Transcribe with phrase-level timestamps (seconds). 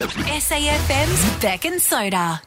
[0.00, 2.40] SAFM's Bec and Soda.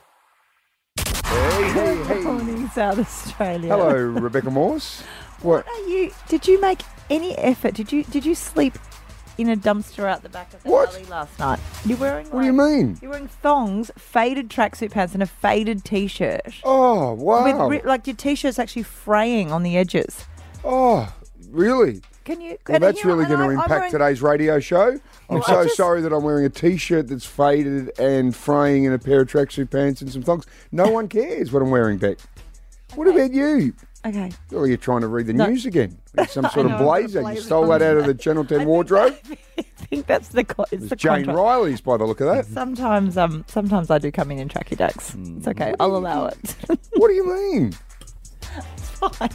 [1.25, 2.19] Hey, hey, hey.
[2.21, 3.67] Morning, South Australia.
[3.75, 5.01] Hello, Rebecca Morse.
[5.41, 5.67] What?
[5.67, 6.13] Are you?
[6.29, 7.73] Did you make any effort?
[7.73, 8.05] Did you?
[8.05, 8.77] Did you sleep
[9.37, 10.93] in a dumpster out the back of the What?
[10.93, 11.59] alley last night?
[11.85, 12.27] You're wearing.
[12.29, 12.97] What do you like- mean?
[13.01, 16.53] You're wearing thongs, faded tracksuit pants, and a faded t-shirt.
[16.63, 17.67] Oh, wow.
[17.67, 20.25] With ri- like your t-shirt's actually fraying on the edges.
[20.63, 21.13] oh,
[21.49, 22.01] really?
[22.23, 22.57] Can you?
[22.67, 24.89] Well, and that's really going to I'm- I'm impact wearing- today's radio show.
[24.91, 24.99] I'm
[25.39, 28.99] Well, so just- sorry that I'm wearing a t-shirt that's faded and fraying and a
[28.99, 30.45] pair of tracksuit pants and some thongs.
[30.71, 32.17] No one cares what I'm wearing, Bec.
[32.95, 33.73] What about you?
[34.05, 34.31] Okay.
[34.53, 35.45] Oh, you're trying to read the No.
[35.45, 35.95] news again.
[36.27, 37.21] Some sort know, of a blazer.
[37.31, 39.15] You stole that out of the Channel 10 I think- wardrobe.
[39.59, 40.43] I think that's the.
[40.43, 41.25] Co- it's the Jane.
[41.29, 42.45] Riley's by the look of that.
[42.47, 45.11] Sometimes, um, sometimes I do come in in tracky ducks.
[45.11, 45.37] Hmm.
[45.37, 45.75] It's okay.
[45.79, 46.55] I'll allow it.
[46.95, 47.73] What do you mean?
[48.51, 49.29] Fine.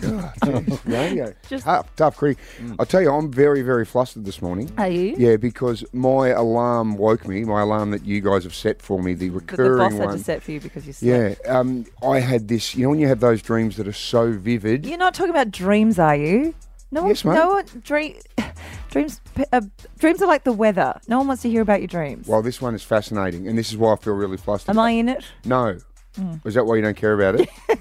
[0.00, 1.34] God, radio.
[1.48, 2.38] Just- tough, tough creek.
[2.78, 4.72] I'll tell you, I'm very, very flustered this morning.
[4.78, 5.14] Are you?
[5.18, 7.44] Yeah, because my alarm woke me.
[7.44, 10.18] My alarm that you guys have set for me, the recurring the boss had one.
[10.18, 11.40] to set for you because you slept.
[11.44, 12.74] yeah, um, I had this.
[12.74, 14.86] You know, when you have those dreams that are so vivid.
[14.86, 16.54] You're not talking about dreams, are you?
[16.92, 17.34] No one, Yes, mate.
[17.34, 18.16] no one dream,
[18.90, 19.20] dreams.
[19.52, 19.60] Uh,
[19.98, 20.98] dreams are like the weather.
[21.08, 22.26] No one wants to hear about your dreams.
[22.26, 24.70] Well, this one is fascinating, and this is why I feel really flustered.
[24.70, 25.24] Am I in it?
[25.44, 25.78] No.
[26.18, 26.44] Mm.
[26.44, 27.48] Is that why you don't care about it?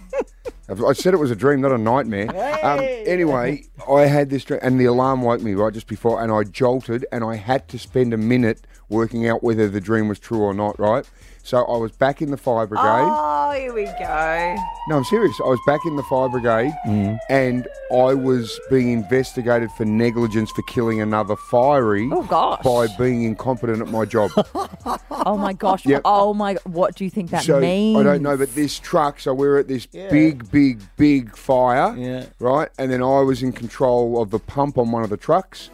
[0.69, 2.27] I've- said it was a dream, not a nightmare.
[2.63, 6.31] Um, anyway, I had this dream, and the alarm woke me right just before, and
[6.31, 10.19] I jolted, and I had to spend a minute working out whether the dream was
[10.19, 10.79] true or not.
[10.79, 11.05] Right.
[11.49, 12.83] So I was back in the fire brigade.
[12.85, 14.55] Oh, here we go.
[14.87, 15.35] No, I'm serious.
[15.43, 17.17] I was back in the fire brigade, mm.
[17.27, 22.61] and I was being investigated for negligence for killing another fiery Oh gosh.
[22.61, 24.29] by being incompetent at my job.
[25.21, 25.85] Oh my gosh.
[25.85, 26.03] Yep.
[26.05, 26.55] Oh my.
[26.63, 27.99] What do you think that so means?
[27.99, 29.19] I don't know, but this truck.
[29.19, 32.25] So we're at this big, big, big fire, Yeah.
[32.39, 32.69] right?
[32.79, 35.71] And then I was in control of the pump on one of the trucks,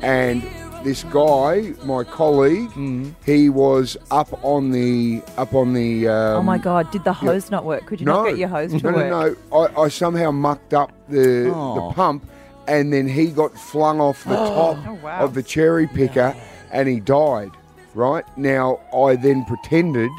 [0.00, 0.42] and
[0.84, 3.14] this guy, my colleague, Mm.
[3.24, 6.08] he was up on the up on the.
[6.08, 6.90] Um, Oh my god.
[6.90, 7.86] Did the hose not work?
[7.86, 9.10] Could you no, not get your hose to no, work?
[9.10, 9.58] no, no.
[9.76, 11.74] I, I somehow mucked up the Oh.
[11.88, 12.26] the pump,
[12.68, 15.20] and then he got flung off the top Oh, wow.
[15.20, 16.34] of the cherry picker,
[16.72, 17.50] and he died.
[17.94, 20.10] Right now, I then pretended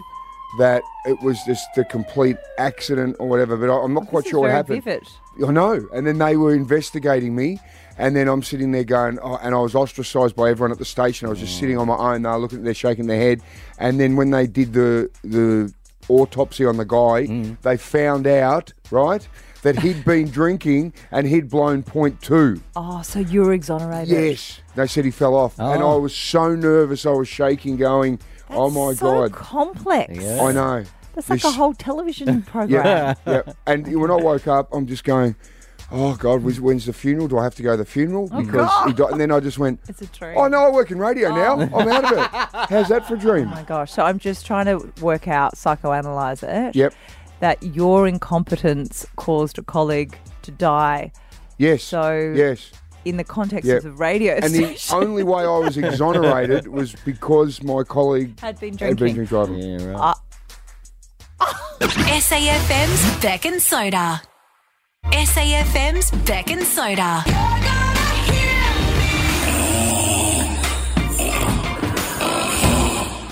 [0.58, 4.31] that it was just a complete accident or whatever, but I, I'm not quite This
[4.31, 4.84] sure what happened.
[4.84, 5.08] Vivid.
[5.48, 5.88] I know.
[5.94, 7.60] And then they were investigating me.
[7.97, 10.85] And then I'm sitting there going, oh, and I was ostracised by everyone at the
[10.85, 11.25] station.
[11.28, 12.22] I was just sitting on my own.
[12.22, 13.41] They were looking, they're shaking their head.
[13.80, 15.74] And then when they did the the
[16.09, 17.59] autopsy on the guy, mm.
[17.62, 19.28] they found out, right,
[19.63, 22.62] that he'd been drinking and he'd blown point two.
[22.75, 24.09] Oh, so you were exonerated.
[24.09, 25.94] Yes, they said he fell off, and Oh.
[25.94, 27.06] I was so nervous.
[27.06, 28.19] I was shaking, going,
[28.50, 30.16] "Oh my so god!" complex.
[30.16, 30.41] Yeah.
[30.41, 30.84] I know.
[31.16, 32.86] That's like This- a whole television program.
[32.86, 33.53] Yeah, yeah.
[33.66, 35.36] And when I woke up, I'm just going,
[35.92, 37.28] oh God, when's, when's the funeral?
[37.28, 38.28] Do I have to go to the funeral?
[38.28, 39.12] Because he died.
[39.12, 40.36] And then I just went, It's a dream.
[40.38, 41.59] oh no, I work in radio now.
[41.74, 41.80] Oh.
[41.80, 42.30] I'm out of it.
[42.70, 43.48] How's that for a dream?
[43.48, 43.92] Oh my gosh.
[43.92, 46.75] So I'm just trying to work out, psychoanalyze it.
[46.75, 46.94] Yep.
[47.40, 51.12] That your incompetence caused a colleague to die
[51.58, 51.84] Yes.
[51.84, 52.72] So- yes.
[53.06, 53.78] in the context Yep.
[53.78, 58.59] of the radio And the only way I was exonerated was because my colleague had
[58.59, 58.88] been drinking.
[58.88, 59.25] had been drinking.
[59.25, 59.80] driving.
[59.80, 59.98] Yeah, right.
[60.00, 60.22] Ah.
[61.80, 64.22] SAFM's Bec and Soda.
[65.12, 67.23] SAFM's Bec and Soda.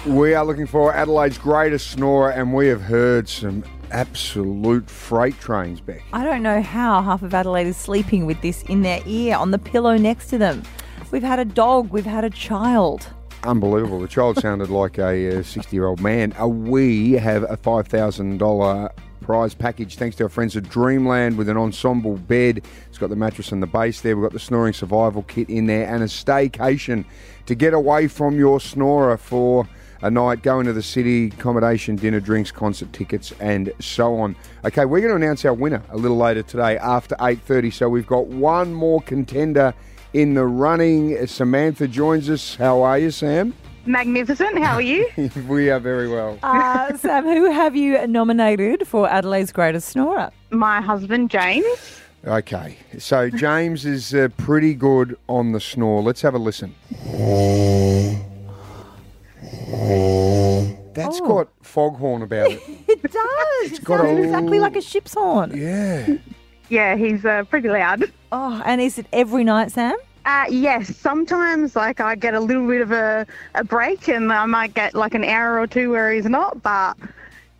[0.07, 5.81] We are looking for Adelaide's greatest snorer, and we have heard some absolute freight trains
[5.81, 6.03] back.
[6.13, 9.51] I don't know how half of Adelaide is sleeping with this in their ear on
[9.51, 10.63] the pillow next to them.
[11.11, 13.07] We've had a dog, we've had a child.
[13.43, 13.99] Unbelievable.
[13.99, 16.33] The child sounded like a 60 year old man.
[16.39, 18.89] Uh, we have a $5,000
[19.25, 22.63] prize package thanks to our friends at Dreamland with an ensemble bed.
[22.87, 24.15] It's got the mattress and the base there.
[24.15, 27.05] We've got the snoring survival kit in there and a staycation
[27.47, 29.67] to get away from your snorer for
[30.03, 34.35] a night, go into the city, accommodation, dinner, drinks, concert tickets, and so on.
[34.63, 37.73] Okay, we're going to announce our winner a little later today after 8.30.
[37.73, 39.73] So we've got one more contender
[40.13, 41.25] in the running.
[41.25, 42.53] Samantha joins us.
[42.53, 43.55] How are you, Sam?
[43.85, 44.57] Magnificent.
[44.59, 45.09] How are you?
[45.47, 46.39] we are very well.
[46.43, 50.31] Uh, Sam, who have you nominated for Adelaide's greatest snorer?
[50.51, 51.65] My husband, James.
[52.25, 56.01] Okay, so James is uh, pretty good on the snore.
[56.01, 56.73] Let's have a listen.
[60.95, 61.27] That's Oh.
[61.27, 62.61] got foghorn about it.
[62.87, 63.71] It does.
[63.79, 65.51] It got sounds a- exactly like a ship's horn.
[65.55, 66.15] Yeah.
[66.69, 68.11] Yeah, he's uh, pretty loud.
[68.31, 69.95] Oh, and is it every night, Sam?
[70.25, 74.45] Uh, yes, sometimes like I get a little bit of a, a break and I
[74.45, 76.97] might get like an hour or two where he's not, but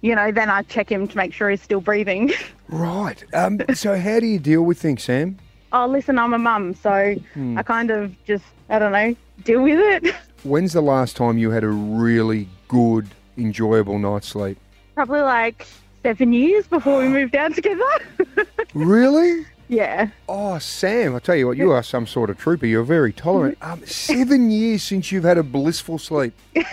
[0.02, 2.32] you know, then I check him to make sure he's still breathing.
[2.68, 3.24] Right.
[3.32, 5.38] Um, so how do you deal with things, Sam?
[5.72, 9.78] oh, listen, I'm a mum, so I kind of just, I don't know, deal with
[9.78, 10.16] it.
[10.44, 13.08] when's the last time you had a really good,
[13.38, 14.58] enjoyable night's sleep?
[14.96, 15.68] Probably like
[16.02, 17.84] seven years before we moved down together.
[18.74, 19.46] Really?
[19.68, 20.10] Yeah.
[20.30, 22.66] Oh, Sam, I tell you what, you are some sort of trooper.
[22.66, 23.58] You're very tolerant.
[23.62, 26.34] Um, seven years since you've had a blissful sleep.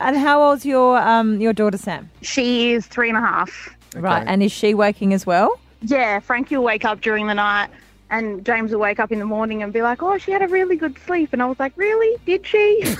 [0.00, 2.10] And how old's your um your daughter Sam?
[2.20, 3.74] She is three and a half.
[3.96, 5.58] Right, and is she waking as well?
[5.82, 7.70] Yeah, Frankie will wake up during the night
[8.10, 10.48] and James will wake up in the morning and be like, oh, she had a
[10.48, 11.32] really good sleep.
[11.32, 12.18] And I was like, really?
[12.26, 12.84] Did she?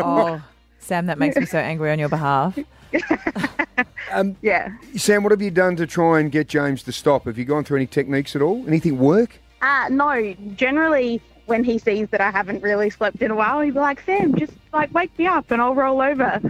[0.00, 0.40] Oh,
[0.78, 2.56] Sam, that makes me so angry on your behalf.
[4.42, 4.72] yeah.
[4.96, 7.24] Sam, what have you done to try and get James to stop?
[7.24, 8.64] Have you gone through any techniques at all?
[8.66, 9.38] Anything work?
[9.60, 13.74] Uh, no, generally when he sees that I haven't really slept in a while, he'll
[13.74, 16.40] be like, Sam, just like wake me up and I'll roll over.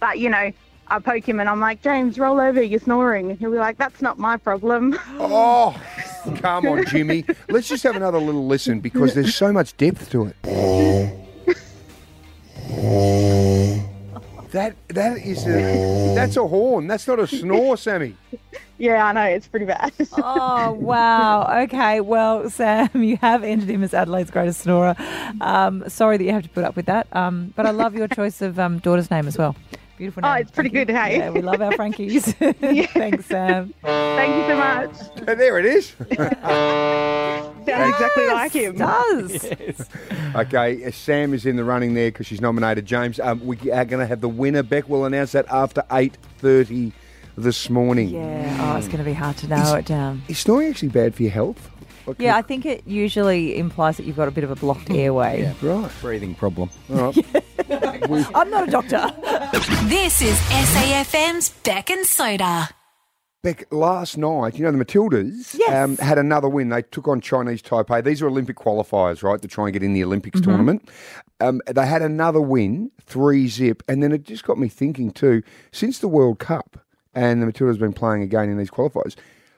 [0.00, 0.52] But, you know,
[0.86, 3.30] I poke him and I'm like, James, roll over, you're snoring.
[3.30, 4.98] And he'll be like, that's not my problem.
[6.26, 7.24] Oh, come on, Jimmy.
[7.50, 11.14] Let's just have another little listen because there's so much depth to it.
[14.54, 16.86] That that is a that's a horn.
[16.86, 18.14] That's not a snore, Sammy.
[18.78, 19.92] yeah, I know, it's pretty bad.
[20.16, 21.62] Oh, wow.
[21.64, 22.00] Okay.
[22.00, 24.94] Well, Sam, you have entered him as Adelaide's greatest snorer.
[25.40, 27.08] Um, sorry that you have to put up with that.
[27.16, 29.56] Um, but I love your choice of um, daughter's name as well.
[29.96, 30.30] Beautiful name.
[30.32, 30.92] Oh, it's pretty Frankie.
[30.92, 31.18] good, hey?
[31.18, 32.34] Yeah, we love our Frankies.
[32.92, 33.72] Thanks, Sam.
[33.82, 35.28] Thank you so much.
[35.28, 35.94] And there it is.
[37.66, 38.76] Sounds exactly like him.
[38.76, 39.46] does.
[40.34, 43.18] Okay, uh, Sam is in the running there because she's nominated James.
[43.20, 44.62] Um, we are going to have the winner.
[44.62, 46.92] Bec will announce that after eight thirty
[47.36, 48.08] this morning.
[48.10, 48.56] Yeah.
[48.60, 50.22] Oh, it's going to be hard to narrow it down.
[50.28, 51.70] Is snoring actually bad for your health?
[52.06, 54.90] Like, Yeah, I think it usually implies that you've got a bit of a blocked
[54.90, 55.54] airway.
[55.62, 55.90] right.
[56.00, 56.70] Breathing problem.
[56.90, 57.24] All right.
[58.34, 59.10] I'm not a doctor.
[59.88, 62.68] This is SAFM's Bec and Soda.
[63.42, 65.70] Bec, last night, you know, the Matildas Yes.
[65.84, 66.70] um, had another win.
[66.70, 68.02] They took on Chinese Taipei.
[68.02, 70.50] These are Olympic qualifiers, right, to try and get in the Olympics Mm-hmm.
[70.50, 70.90] tournament.
[71.40, 73.82] Um, they had another win, three zip.
[73.88, 75.42] And then it just got me thinking, too,
[75.72, 76.78] since the World Cup
[77.14, 79.14] and the Matildas been playing again in these qualifiers,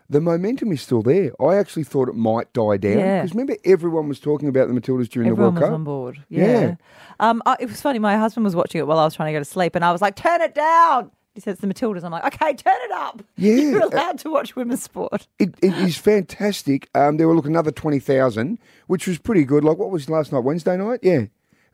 [0.08, 1.30] the momentum is still there.
[1.42, 2.98] I actually thought it might die down.
[2.98, 3.22] Yeah.
[3.22, 5.84] Because remember, everyone was talking about the Matildas during Everyone the was World on Cup.
[5.84, 6.24] board.
[6.28, 6.60] Yeah.
[6.60, 6.74] Yeah.
[7.20, 7.98] Um, I, it was funny.
[7.98, 9.92] My husband was watching it while I was trying to go to sleep, and I
[9.92, 12.02] was like, "Turn it down." He says the Matildas.
[12.04, 13.54] I'm like, "Okay, turn it up." Yeah.
[13.54, 15.26] You're allowed to watch women's sport.
[15.38, 16.88] It, it is fantastic.
[16.94, 19.62] Um, there were look another twenty thousand, which was pretty good.
[19.64, 20.40] Like what was last night?
[20.44, 21.26] Wednesday night, yeah.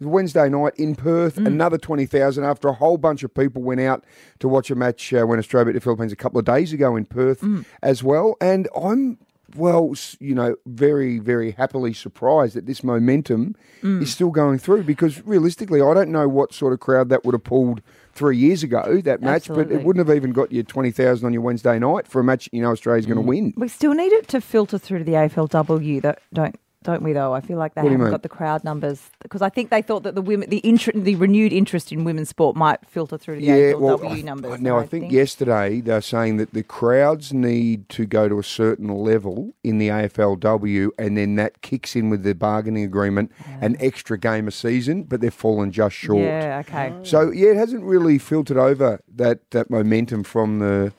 [0.04, 1.46] Wednesday night in Perth, mm.
[1.46, 2.44] another twenty thousand.
[2.44, 4.04] After a whole bunch of people went out
[4.40, 6.96] to watch a match uh, when Australia beat the Philippines a couple of days ago
[6.96, 7.64] in Perth mm.
[7.82, 8.36] as well.
[8.40, 9.18] And I'm
[9.56, 14.02] well, you know, very very happily surprised that this momentum mm.
[14.02, 17.34] is still going through because realistically, I don't know what sort of crowd that would
[17.34, 17.82] have pulled.
[18.14, 21.32] Three years ago, that match, but it wouldn't have even got you twenty thousand on
[21.32, 23.54] your Wednesday night for a match you know Australia's going to win.
[23.56, 27.12] We still need it to filter through to the AFLW, that don't don't we?
[27.12, 29.48] Though I feel like they What do you haven't got the crowd numbers because I
[29.48, 32.78] think they thought that the women, the inter- the renewed interest in women's sport might
[32.88, 34.60] filter through to the AFLW I- numbers.
[34.60, 38.44] Now, and I think yesterday they're saying that the crowds need to go to a
[38.44, 43.76] certain level in the AFLW, and then that kicks in with the bargaining agreement, an
[43.80, 46.20] extra game a season, but they've fallen just short.
[46.20, 46.62] Yeah.
[46.66, 46.94] Okay.
[47.02, 50.92] So yeah, it hasn't really filtered over that that momentum from the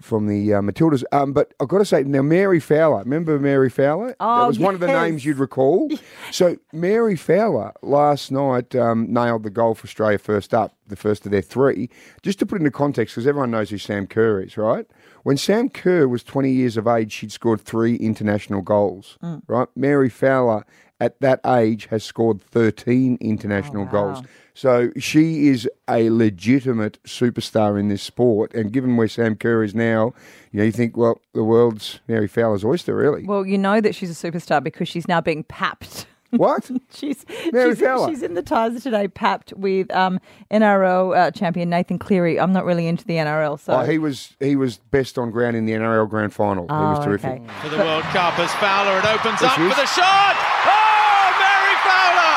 [0.00, 1.02] from the uh, Matildas.
[1.12, 2.98] Um, but I've got to say now, Mary Fowler.
[2.98, 4.08] Remember Mary Fowler?
[4.08, 5.90] that Oh, was one of the names you'd recall.
[6.30, 11.24] so Mary Fowler last night um, nailed the goal for Australia first up, the first
[11.26, 11.88] of their three.
[12.22, 14.86] Just to put into context, because everyone knows who Sam Kerr is, right?
[15.24, 19.42] When Sam Kerr was 20 years of age, she'd scored three international goals, Mm.
[19.46, 19.68] right?
[19.74, 20.64] Mary Fowler
[21.00, 24.22] at that age has scored 13 international goals.
[24.54, 28.52] So she is a legitimate superstar in this sport.
[28.54, 30.12] And given where Sam Kerr is now,
[30.50, 33.24] you know, you think, well, the world's Mary Fowler's oyster, really.
[33.24, 36.06] Well, you know that she's a superstar because she's now being papped.
[36.30, 36.68] what?
[36.92, 38.08] She's Mary she's, Fowler.
[38.08, 40.18] she's in the ties today, papped with um,
[40.50, 42.40] NRL uh, champion Nathan Cleary.
[42.40, 45.56] I'm not really into the NRL, so Oh, he was he was best on ground
[45.56, 46.64] in the NRL Grand Final.
[46.66, 47.30] he was Oh, terrific.
[47.40, 47.46] okay.
[47.62, 48.98] for the World Cup as Fowler.
[48.98, 49.72] It opens There up is.
[49.72, 50.36] for the shot.
[50.66, 52.36] Oh, Mary Fowler!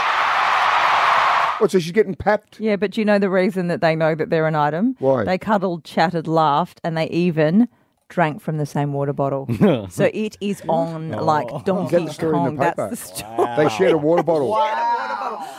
[1.61, 1.69] What?
[1.69, 2.59] So she's getting papped?
[2.59, 4.95] Yeah, but do you know the reason that they know that they're an item?
[4.97, 5.23] Why?
[5.23, 7.67] They cuddled, chatted, laughed, and they even
[8.11, 9.47] drank from the same water bottle.
[9.89, 12.55] so it is on like Donkey Is that the story in Kong.
[12.57, 12.89] the paper?
[12.89, 13.55] That's the story.
[13.57, 14.53] They shared a water bottle.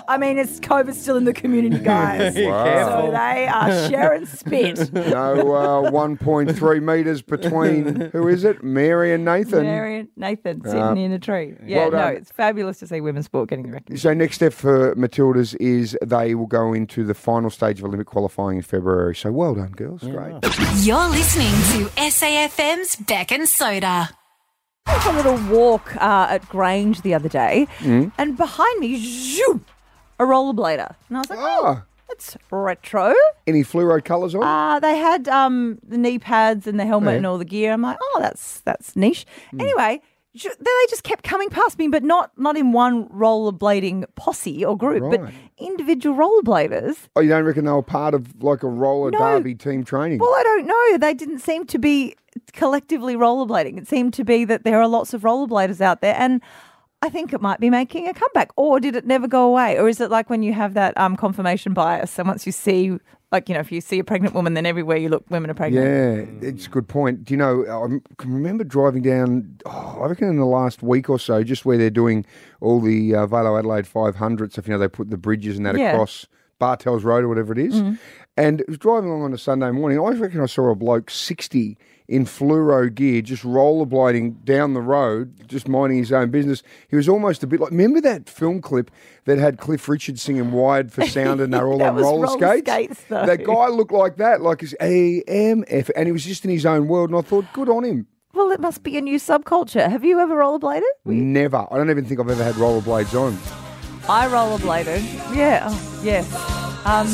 [0.08, 2.34] I mean, it's COVID's still in the community, guys.
[2.36, 3.02] Wow.
[3.06, 4.92] So they are sharing spit.
[5.12, 5.54] No,
[5.86, 8.62] uh, 1.3 metres between, who is it?
[8.62, 9.62] Mary and Nathan.
[9.64, 11.54] Mary and Nathan sitting Uh, in a tree.
[11.66, 12.16] Yeah, well no, done.
[12.16, 14.00] it's fabulous to see women's sport getting the recognition.
[14.02, 18.06] So next step for Matildas is they will go into the final stage of Olympic
[18.06, 19.14] qualifying in February.
[19.14, 20.02] So well done, girls.
[20.02, 20.34] Great.
[20.78, 21.90] You're listening to
[22.42, 24.10] SAFM's Bec and Soda.
[24.86, 28.10] I took a little walk uh, at Grange the other day, Mm.
[28.18, 29.64] and behind me, zoom,
[30.18, 30.96] a rollerblader.
[31.08, 33.14] And I was like, oh, Ah, that's retro.
[33.46, 34.42] any fluoro colours on?
[34.42, 37.16] Uh, they had um, the knee pads and the helmet Yeah.
[37.18, 37.72] and all the gear.
[37.72, 39.24] I'm like, oh, that's that's niche.
[39.52, 39.60] Hmm.
[39.60, 40.00] Anyway,
[40.34, 44.76] ju- they just kept coming past me, but not not in one rollerblading posse or
[44.76, 46.96] group, but individual rollerbladers.
[47.14, 49.18] oh, you don't reckon they were part of like a roller No.
[49.18, 50.18] derby team training?
[50.18, 50.98] Well, I don't know.
[50.98, 52.16] They didn't seem to be
[52.52, 53.78] collectively rollerblading.
[53.78, 56.40] It seemed to be that there are lots of rollerbladers out there, and
[57.02, 58.50] I think it might be making a comeback.
[58.56, 59.78] Or did it never go away?
[59.78, 62.18] Or is it like when you have that um, confirmation bias?
[62.18, 62.98] And once you see,
[63.32, 65.54] like you know, if you see a pregnant woman, then everywhere you look, women are
[65.54, 65.84] pregnant.
[66.42, 67.24] Yeah, it's a good point.
[67.24, 71.08] Do you know, I can remember driving down, oh, I reckon in the last week
[71.10, 72.24] or so, just where they're doing
[72.60, 75.76] all the uh, VAILO Adelaide 500 stuff, you know, they put the bridges and that
[75.76, 75.92] Yeah.
[75.92, 76.26] across
[76.58, 77.82] Bartels Road or whatever it is.
[78.36, 79.98] And it was driving along on a Sunday morning.
[79.98, 81.76] I reckon I saw a bloke 60
[82.12, 86.62] in fluoro gear just rollerblading down the road, just minding his own business.
[86.88, 88.90] He was almost a bit like, remember that film clip
[89.24, 92.70] that had Cliff Richard singing Wired for Sound and they're all on roller, roller skates?
[92.70, 93.04] skates.
[93.08, 96.86] That guy looked like that, like his AMF, and he was just in his own
[96.86, 97.08] world.
[97.08, 98.06] And I thought, good on him.
[98.34, 99.88] Well, it must be a new subculture.
[99.90, 100.82] Have you ever rollerbladed?
[101.06, 101.66] Never.
[101.70, 103.38] I don't even think I've ever had rollerblades on.
[104.06, 105.34] I rollerbladed.
[105.34, 106.30] Yeah, oh, yes.
[106.84, 107.08] Um,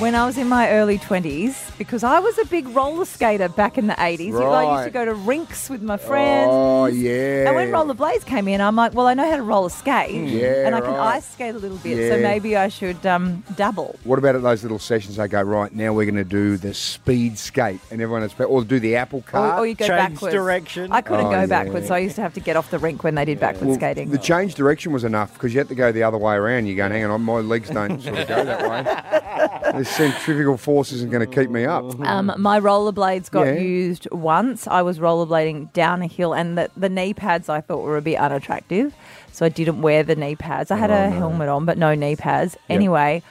[0.00, 3.76] when I was in my early 20s, because I was a big roller skater back
[3.78, 4.32] in the 80s.
[4.32, 4.64] Right.
[4.66, 6.48] I used to go to rinks with my friends.
[6.50, 7.46] Oh, yeah.
[7.48, 10.14] And when rollerblades came in, I'm like, well, I know how to roller skate.
[10.28, 11.16] Yeah, And I can right.
[11.16, 13.98] ice skate a little bit, so maybe I should um, dabble.
[14.04, 15.16] What about at those little sessions?
[15.16, 15.92] They go right now.
[15.92, 19.22] We're going to do the speed skate, and everyone has or do the apple Or,
[19.22, 19.58] cart.
[19.60, 20.34] or you go Change backwards.
[20.34, 20.92] direction.
[20.92, 21.46] I couldn't Oh, go yeah.
[21.46, 23.66] backwards, so I used to have to get off the rink when they did backwards
[23.66, 24.10] Well, skating.
[24.10, 26.66] The change direction was enough because you had to go the other way around.
[26.66, 29.22] You're going, hang on, my legs don't sort of go that way.
[29.76, 31.98] The centrifugal force isn't going to keep me up.
[32.00, 33.54] Um, my rollerblades got Yeah.
[33.54, 34.66] used once.
[34.66, 38.02] I was rollerblading down a hill, and the, the knee pads I thought were a
[38.02, 38.94] bit unattractive,
[39.32, 40.70] so I didn't wear the knee pads.
[40.70, 42.56] I had a helmet on, but no knee pads.
[42.70, 43.22] Anyway,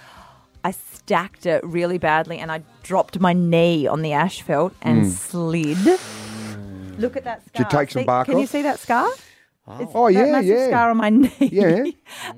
[0.64, 5.78] I stacked it really badly, and I dropped my knee on the asphalt and slid.
[6.98, 7.52] Look at that scar.
[7.54, 8.50] Did you take some See- bark Can you off?
[8.50, 9.10] see that scar?
[9.68, 10.68] It's Oh, that yeah, massive yeah.
[10.68, 11.32] scar on my knee.
[11.40, 11.86] Yeah.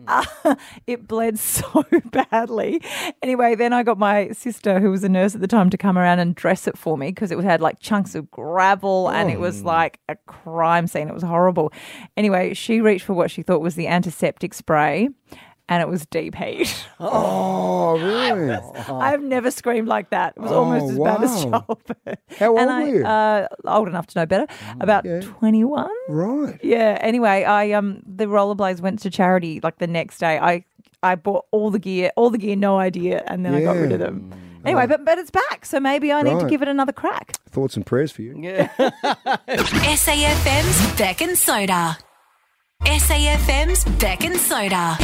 [0.07, 0.55] Uh,
[0.87, 2.81] it bled so badly.
[3.21, 5.97] Anyway, then I got my sister, who was a nurse at the time, to come
[5.97, 9.39] around and dress it for me because it had like chunks of gravel and it
[9.39, 9.65] was oh.
[9.65, 11.09] like a crime scene.
[11.09, 11.73] It was horrible.
[12.15, 15.09] Anyway, she reached for what she thought was the antiseptic spray.
[15.69, 16.73] And it was deep heat.
[16.99, 18.53] Oh, really?
[18.89, 20.33] I've never screamed like that.
[20.35, 21.51] It was almost Oh, as bad as wow.
[21.67, 22.19] childbirth.
[22.39, 23.05] How old and I, were you?
[23.05, 24.47] Uh, old enough to know better.
[24.81, 25.89] About twenty one.
[26.09, 26.59] Right.
[26.63, 26.97] Yeah.
[27.01, 30.37] Anyway, I um the rollerblades went to charity like the next day.
[30.39, 30.63] I
[31.03, 33.91] I bought all the gear, all the gear, no idea, and then I got rid
[33.91, 34.33] of them.
[34.65, 37.37] Anyway, but but it's back, so maybe I need to give it another crack.
[37.49, 38.35] Thoughts and prayers for you.
[38.41, 38.67] Yeah.
[39.47, 41.97] SAFM's Bec and Soda.
[42.83, 44.97] SAFM's Bec and Soda.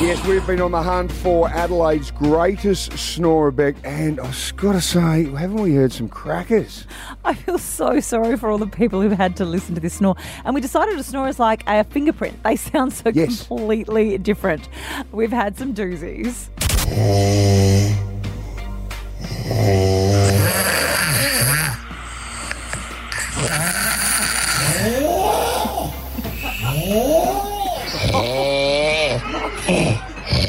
[0.00, 4.80] Yes, we've been on the hunt for Adelaide's greatest snorer, Bec, and I've got to
[4.80, 6.86] say, haven't we heard some crackers?
[7.24, 10.14] I feel so sorry for all the people who've had to listen to this snore.
[10.44, 12.40] And we decided a snore is like a fingerprint.
[12.44, 13.48] They sound so Yes.
[13.48, 14.68] completely different.
[15.10, 16.48] We've had some doozies.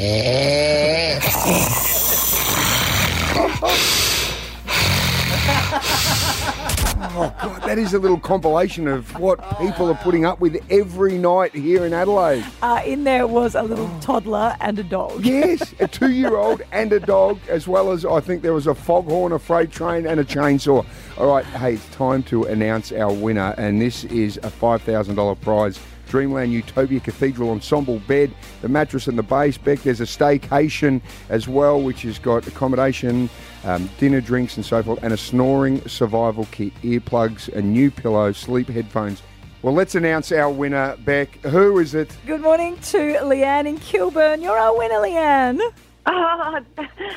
[7.20, 11.54] God, that is a little compilation of what people are putting up with every night
[11.54, 12.46] here in Adelaide.
[12.62, 15.22] Uh, in there was a little toddler and a dog.
[15.22, 18.66] Yes, a two year old and a dog, as well as I think there was
[18.66, 20.86] a foghorn, a freight train, and a chainsaw.
[21.18, 25.78] All right, hey, it's time to announce our winner, and this is a $5,000 prize.
[26.10, 29.56] Dreamland Utopia Cathedral Ensemble bed, the mattress and the base.
[29.56, 33.30] Bec, there's a staycation as well, which has got accommodation,
[33.64, 38.32] um, dinner, drinks, and so forth, and a snoring survival kit, earplugs, a new pillow,
[38.32, 39.22] sleep headphones.
[39.62, 41.36] Well, let's announce our winner, Bec.
[41.42, 42.16] Who is it?
[42.26, 44.42] Good morning to Leanne in Kilburn.
[44.42, 45.60] You're our winner, Leanne.
[46.06, 46.58] Oh,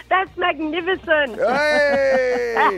[0.09, 1.37] that's magnificent.
[1.37, 2.77] Hey!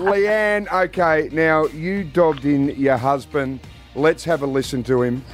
[0.00, 3.60] Leanne, okay, now you dobbed in your husband.
[3.94, 5.24] Let's have a listen to him.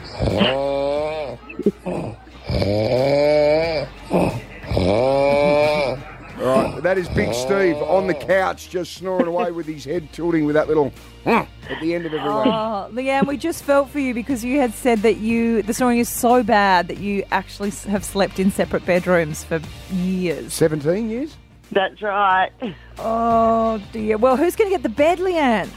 [6.39, 10.13] All right, that is Big Steve on the couch just snoring away with his head
[10.13, 10.93] tilting with that little
[11.25, 11.49] at
[11.81, 12.49] the end of every one.
[12.49, 15.99] Oh, Leanne, we just felt for you because you had said that you the snoring
[15.99, 19.61] is so bad that you actually have slept in separate bedrooms for
[19.91, 20.53] years.
[20.53, 21.37] 17 years?
[21.73, 22.51] That's right.
[22.99, 24.17] Oh dear.
[24.19, 25.69] Well, who's going to get the bed, Leanne?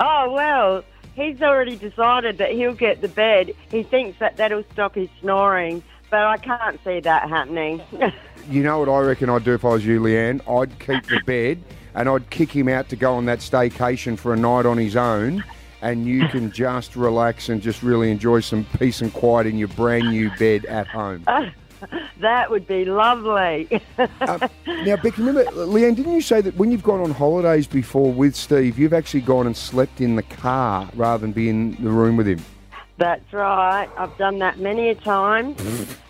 [0.00, 0.84] Oh, well,
[1.16, 3.52] he's already decided that he'll get the bed.
[3.70, 7.82] He thinks that that'll stop his snoring, but I can't see that happening.
[8.48, 10.40] You know what I reckon I'd do if I was you, Leanne?
[10.48, 11.60] I'd keep the bed
[11.96, 14.94] and I'd kick him out to go on that staycation for a night on his
[14.94, 15.42] own.
[15.82, 19.66] And you can just relax and just really enjoy some peace and quiet in your
[19.66, 21.24] brand new bed at home.
[21.26, 21.50] Uh,
[22.20, 23.68] that would be lovely.
[23.98, 24.06] Uh,
[24.66, 28.34] now, Becky, remember, Leanne, didn't you say that when you've gone on holidays before with
[28.34, 32.16] Steve, you've actually gone and slept in the car rather than be in the room
[32.16, 32.40] with him?
[32.98, 33.88] That's right.
[33.98, 35.54] I've done that many a time.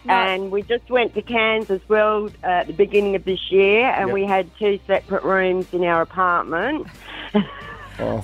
[0.09, 4.06] And we just went to Cairns as well at the beginning of this year, and
[4.06, 4.14] Yep.
[4.14, 6.87] we had two separate rooms in our apartment.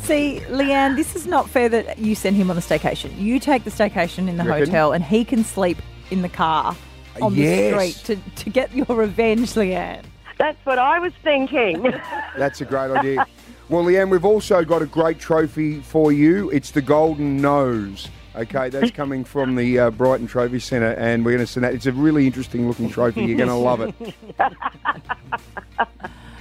[0.00, 3.18] See, Leanne, this is not fair that you send him on the staycation.
[3.18, 4.66] You take the staycation in the Reckon?
[4.66, 5.78] hotel, and he can sleep
[6.12, 6.76] in the car
[7.20, 7.74] on Yes.
[7.74, 10.04] the street to, to get your revenge, Leanne.
[10.38, 11.82] That's what I was thinking.
[12.36, 13.26] That's a great idea.
[13.68, 16.50] Well, Leanne, we've also got a great trophy for you.
[16.50, 18.08] It's the Golden Nose.
[18.34, 21.74] Okay, that's coming from the uh, Brighton Trophy Centre, and we're going to send that.
[21.74, 23.24] It's a really interesting looking trophy.
[23.24, 23.94] You're going to love it.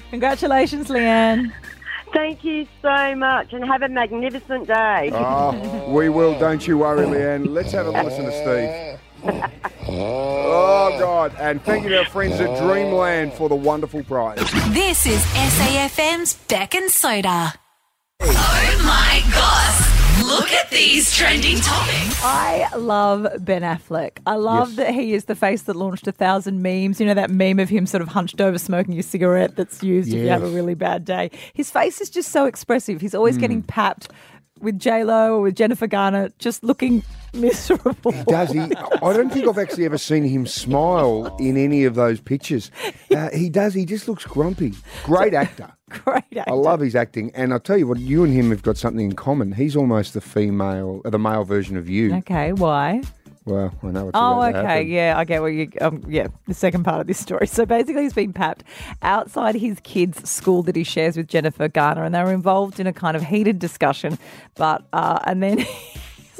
[0.09, 1.51] Congratulations, Leanne.
[2.13, 5.11] Thank you so much, and have a magnificent day.
[5.13, 7.47] Oh, we will, don't you worry, Leanne.
[7.49, 9.41] Let's have a listen to Steve.
[9.93, 11.33] Oh, God.
[11.39, 14.37] And thank you to our friends at Dreamland for the wonderful prize.
[14.69, 17.53] This is SAFM's Bec and Soda.
[18.21, 20.23] Oh my gosh.
[20.23, 22.23] Look at these trending topics.
[22.23, 24.19] I love Ben Affleck.
[24.25, 24.77] I love Yes.
[24.77, 26.99] that he is the face that launched a thousand memes.
[27.01, 30.09] You know that meme of him sort of hunched over smoking a cigarette that's used
[30.13, 31.31] if you have a really bad day.
[31.53, 33.01] His face is just so expressive.
[33.01, 33.41] He's always Hmm.
[33.41, 34.09] getting papped
[34.61, 38.11] with J Lo or with Jennifer Garner, just looking miserable.
[38.11, 38.59] He does he?
[38.59, 42.71] I don't think I've actually ever seen him smile in any of those pictures.
[43.15, 43.73] Uh, he does.
[43.73, 44.73] He just looks grumpy.
[45.03, 45.71] Great actor.
[45.89, 46.43] Great actor.
[46.47, 49.03] I love his acting, and I'll tell you what, you and him have got something
[49.05, 49.51] in common.
[49.51, 52.15] He's almost the female, uh, the male version of you.
[52.17, 53.01] Okay, why?
[53.43, 55.69] Well, I know what's Oh, about okay, yeah, I get what you.
[55.81, 57.47] Um, yeah, the second part of this story.
[57.47, 58.63] So basically, he's been papped
[59.01, 62.85] outside his kids' school that he shares with Jennifer Garner, and they were involved in
[62.85, 64.17] a kind of heated discussion.
[64.55, 65.65] But uh, and then.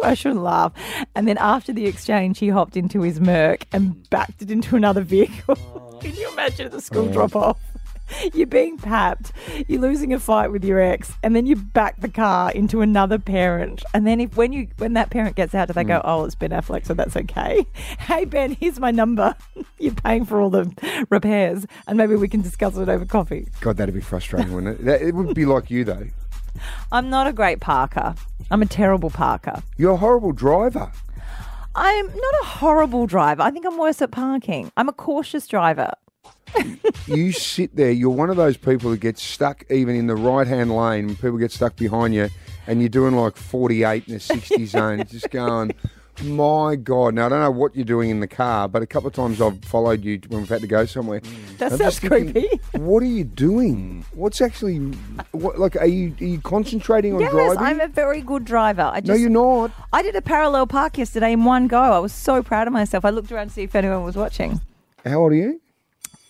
[0.04, 0.74] I shouldn't laugh.
[1.16, 5.02] And then after the exchange, he hopped into his Merc and backed it into another
[5.02, 5.56] vehicle.
[6.02, 7.14] Can you imagine the school oh.
[7.14, 7.60] drop off?
[8.34, 9.32] You're being papped,
[9.70, 13.18] you're losing a fight with your ex, and then you back the car into another
[13.18, 13.84] parent.
[13.94, 16.02] And then if when you when that parent gets out, do they go, mm.
[16.04, 17.66] Oh, it's Ben Affleck, so that's okay.
[18.00, 19.34] Hey Ben, here's my number.
[19.80, 23.48] You're paying for all the repairs and maybe we can discuss it over coffee.
[23.62, 24.86] God, that'd be frustrating, wouldn't it?
[24.86, 26.08] That, it would be like you, though.
[26.92, 28.16] I'm not a great parker.
[28.50, 29.64] I'm a terrible parker.
[29.78, 30.92] You're a horrible driver.
[31.74, 33.44] I'm not a horrible driver.
[33.44, 34.72] I think I'm worse at parking.
[34.76, 35.94] I'm a cautious driver.
[37.08, 40.48] you sit there, you're one of those people that gets stuck even in the right
[40.48, 42.30] hand lane when people get stuck behind you
[42.68, 45.74] and you're doing like 48 in a 60 zone, just going,
[46.24, 47.16] my God.
[47.16, 49.42] Now, I don't know what you're doing in the car, but a couple of times
[49.42, 51.22] I've followed you when we've had to go somewhere.
[51.22, 51.58] Mm.
[51.58, 52.62] That I'm sounds just thinking, creepy.
[52.78, 54.06] What are you doing?
[54.14, 54.78] What's actually,
[55.32, 57.58] what, like, are you, are you concentrating on Yes, driving?
[57.60, 58.90] I'm a very good driver.
[58.94, 59.72] I just, no, you're not.
[59.94, 61.82] I did a parallel park yesterday in one go.
[61.82, 63.06] I was so proud of myself.
[63.06, 64.62] I looked around to see if anyone was watching.
[65.06, 65.62] How old are you?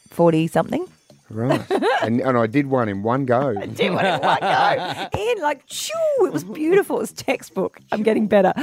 [0.09, 0.87] 40 something.
[1.33, 1.61] Right.
[2.03, 3.55] and, and I did one in one go.
[3.59, 5.07] I did one in one go.
[5.17, 6.97] In like, shoo, it was beautiful.
[6.97, 7.79] It was textbook.
[7.91, 8.53] I'm getting better.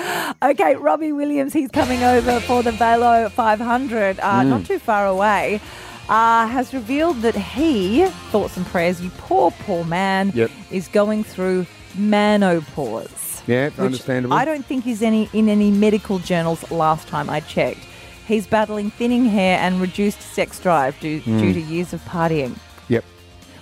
[0.42, 4.48] Okay, Robbie Williams, he's coming over for the VAILO 500, uh, Mm.
[4.48, 5.60] not too far away.
[6.08, 10.50] Uh, has revealed that he, thoughts and prayers, you poor, poor man, Yep.
[10.70, 13.42] is going through menopause.
[13.46, 14.36] Yeah, which understandable.
[14.36, 17.80] I don't think is any in any medical journals last time I checked.
[18.28, 21.38] He's battling thinning hair and reduced sex drive due, Hmm.
[21.40, 22.56] due to years of partying.
[22.88, 23.02] Yep.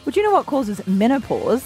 [0.04, 1.62] Would you know what causes menopause?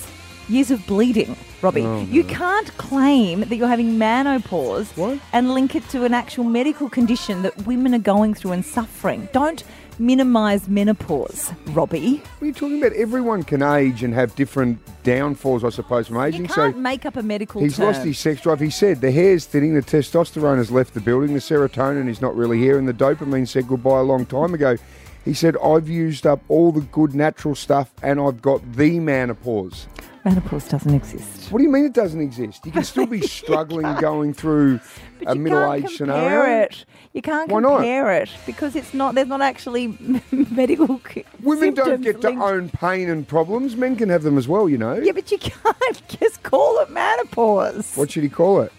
[0.50, 1.82] Years of bleeding, Robbie.
[1.82, 5.18] Oh, you can't claim that you're having menopause What?
[5.32, 9.28] and link it to an actual medical condition that women are going through and suffering.
[9.32, 9.62] Don't
[10.00, 12.16] minimise menopause, Robbie.
[12.16, 12.94] What are you talking about?
[12.94, 16.46] Everyone can age and have different downfalls, I suppose, from You aging.
[16.46, 17.86] can't so make up a medical he's term.
[17.86, 18.60] lost his sex drive.
[18.60, 22.34] He said the hair's thinning, the testosterone has left the building, the serotonin is not
[22.34, 24.76] really here, and the dopamine said goodbye a long time ago.
[25.24, 29.86] He said, I've used up all the good natural stuff and I've got the menopause.
[30.24, 31.50] Menopause doesn't exist.
[31.50, 32.64] What do you mean it doesn't exist?
[32.66, 34.80] You can still be struggling going through
[35.26, 36.62] a you middle can't age compare scenario.
[36.64, 36.84] It.
[37.12, 37.76] You can't Why not?
[37.78, 39.14] compare it because it's not.
[39.14, 39.96] There's not actually
[40.30, 41.00] medical.
[41.42, 43.76] Women don't get to own pain and problems.
[43.76, 44.94] Men can have them as well, you know.
[44.94, 47.96] Yeah, but you can't just call it menopause.
[47.96, 48.72] What should he call it?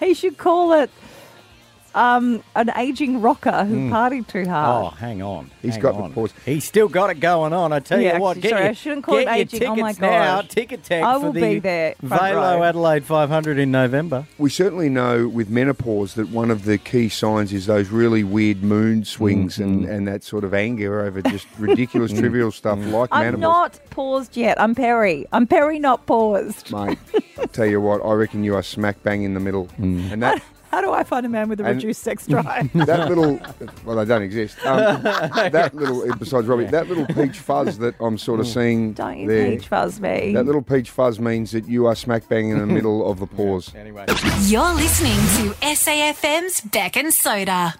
[0.00, 0.90] He should call it
[1.94, 4.86] um, an aging rocker who partied too hard.
[4.86, 5.50] Oh, hang on.
[5.62, 6.12] He's hang got the on.
[6.12, 6.32] pause.
[6.44, 7.72] He's still got it going on.
[7.72, 9.60] I tell Yeah, you what, actually, get sorry, your, I shouldn't call get it aging.
[9.60, 10.40] tickets Oh my now.
[10.42, 12.62] Ticket tag I for will the be there, VAILO row.
[12.64, 14.26] Adelaide 500 in November.
[14.38, 18.62] We certainly know with menopause that one of the key signs is those really weird
[18.62, 19.90] mood swings and, Mm-hmm.
[19.92, 22.18] and that sort of anger over just ridiculous, Mm.
[22.20, 23.40] trivial stuff like I'm menopause.
[23.40, 24.60] not paused yet.
[24.60, 25.26] I'm Perry.
[25.32, 26.72] I'm Perry, not paused.
[26.72, 26.98] Mate,
[27.38, 29.66] I tell you what, I reckon you are smack bang in the middle.
[29.78, 30.12] Mm.
[30.12, 32.70] And that How do I find a man with a And- reduced sex drive?
[32.74, 33.40] that little,
[33.84, 34.58] well, they don't exist.
[34.66, 39.18] Um, that little, besides Robbie, that little peach fuzz that I'm sort of seeing Don't
[39.18, 39.50] you there.
[39.52, 40.32] peach fuzz me.
[40.34, 43.26] That little peach fuzz means that you are smack bang in the middle of the
[43.38, 43.74] pause.
[43.74, 44.04] Anyway.
[44.42, 45.16] You're listening
[45.52, 47.74] to SAFM's Bec and Soda.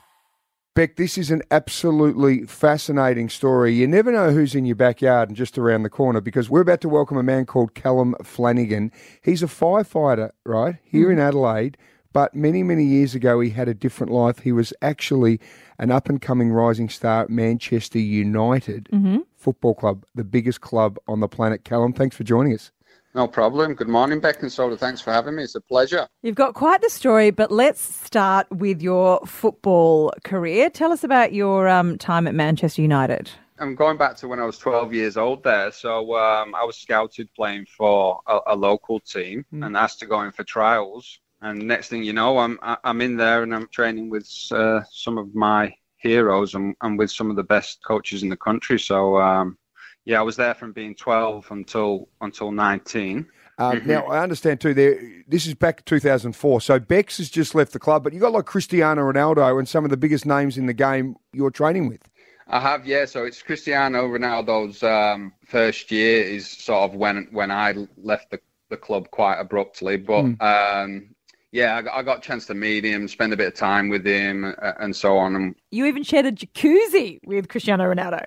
[0.74, 3.74] Bec, this is an absolutely fascinating story.
[3.74, 6.80] You never know who's in your backyard and just around the corner because we're about
[6.82, 8.92] to welcome a man called Callum Flanagan.
[9.20, 11.76] He's a firefighter, right, here in Adelaide,
[12.18, 14.40] but many, many years ago he had a different life.
[14.40, 15.38] He was actually
[15.78, 18.88] an up and coming rising star at Manchester United
[19.36, 21.62] Football Club, the biggest club on the planet.
[21.62, 22.72] Callum, thanks for joining us.
[23.14, 23.74] No problem.
[23.74, 24.76] Good morning, Bec and Soda.
[24.76, 25.44] Thanks for having me.
[25.44, 26.08] It's a pleasure.
[26.22, 30.70] You've got quite the story, but let's start with your football career.
[30.70, 33.30] Tell us about your um, time at Manchester United.
[33.60, 35.70] I'm going back to when I was 12 years old there.
[35.70, 40.22] So um, I was scouted playing for a, a local team and asked to go
[40.22, 41.20] in for trials.
[41.40, 45.18] And next thing you know, I'm I'm in there and I'm training with uh, some
[45.18, 48.78] of my heroes and, and with some of the best coaches in the country.
[48.78, 49.56] So um,
[50.04, 53.26] yeah, I was there from being 12 until until 19.
[53.58, 56.60] Um, Now, I understand too, there, this is back 2004.
[56.60, 59.84] So Becks has just left the club, but you've got like Cristiano Ronaldo and some
[59.84, 62.08] of the biggest names in the game you're training with.
[62.46, 63.04] I have, yeah.
[63.04, 68.40] So it's Cristiano Ronaldo's um, first year is sort of when when I left the,
[68.70, 69.96] the club quite abruptly.
[69.98, 71.14] But um,
[71.52, 73.88] yeah, I got, I got a chance to meet him, spend a bit of time
[73.88, 75.34] with him, uh, and so on.
[75.34, 78.24] And You even shared a jacuzzi with Cristiano Ronaldo.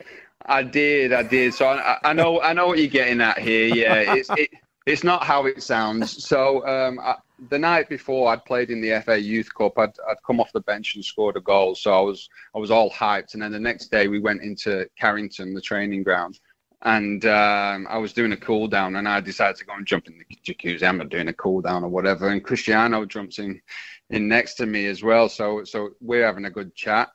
[0.48, 1.54] I did, I did.
[1.54, 3.68] So I, I know, I know what you're getting at here.
[3.68, 4.50] Yeah, it's it,
[4.88, 6.26] it's not how it sounds.
[6.26, 7.16] So um, I,
[7.50, 9.78] the night before, I'd played in the FA Youth Cup.
[9.78, 11.76] I'd, I'd come off the bench and scored a goal.
[11.76, 13.34] So I was I was all hyped.
[13.34, 16.40] And then the next day, we went into Carrington, the training ground,
[16.84, 18.96] and um, I was doing a cool down.
[18.96, 20.84] And I decided to go and jump in the jacuzzi.
[20.84, 22.30] I'm not doing a cool down or whatever.
[22.30, 23.62] And Cristiano jumps in
[24.10, 25.30] in next to me as well.
[25.30, 27.10] So so we're having a good chat.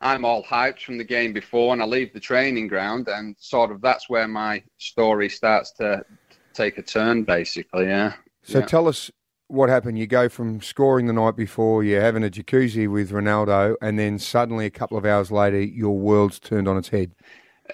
[0.00, 3.70] I'm all hyped from the game before, and I leave the training ground, and sort
[3.70, 6.02] of that's where my story starts to
[6.54, 7.86] take a turn, basically.
[7.86, 8.14] Yeah.
[8.42, 8.64] So Yeah.
[8.64, 9.10] tell us
[9.48, 9.98] what happened.
[9.98, 14.18] You go from scoring the night before, you're having a jacuzzi with Ronaldo, and then
[14.18, 17.12] suddenly a couple of hours later, your world's turned on its head.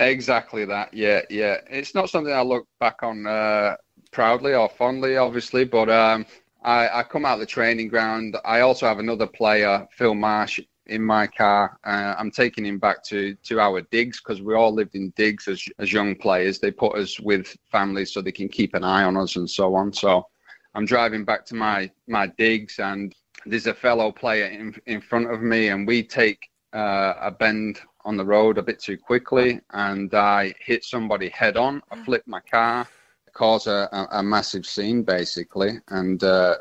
[0.01, 0.93] Exactly that.
[0.93, 1.59] Yeah, yeah.
[1.71, 3.77] It's not something I look back on uh,
[4.11, 6.27] proudly or fondly, obviously, but um,
[6.63, 8.37] I, I come out of the training ground.
[8.45, 11.79] I also have another player, Phil Marsh, in my car.
[11.85, 15.49] Uh, I'm taking him back to, to our digs because we all lived in digs
[15.49, 16.59] as, as young players.
[16.59, 19.75] They put us with families so they can keep an eye on us and so
[19.75, 19.93] on.
[19.93, 20.27] So
[20.75, 23.15] I'm driving back to my, my digs and
[23.47, 27.81] there's a fellow player in, in front of me and we take uh, a bend
[28.07, 31.83] on the road a bit too quickly and I hit somebody head on.
[31.91, 32.87] I flipped my car,
[33.33, 35.81] caused a, a, a massive scene basically.
[35.89, 36.59] And uh,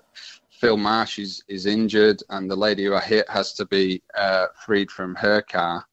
[0.50, 4.48] Phil Marsh is, is injured and the lady who I hit has to be uh,
[4.66, 5.86] freed from her car.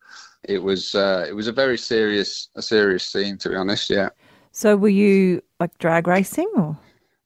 [0.45, 3.89] It was uh, it was a very serious a serious scene to be honest.
[3.91, 4.09] Yeah.
[4.51, 6.77] So were you like drag racing or?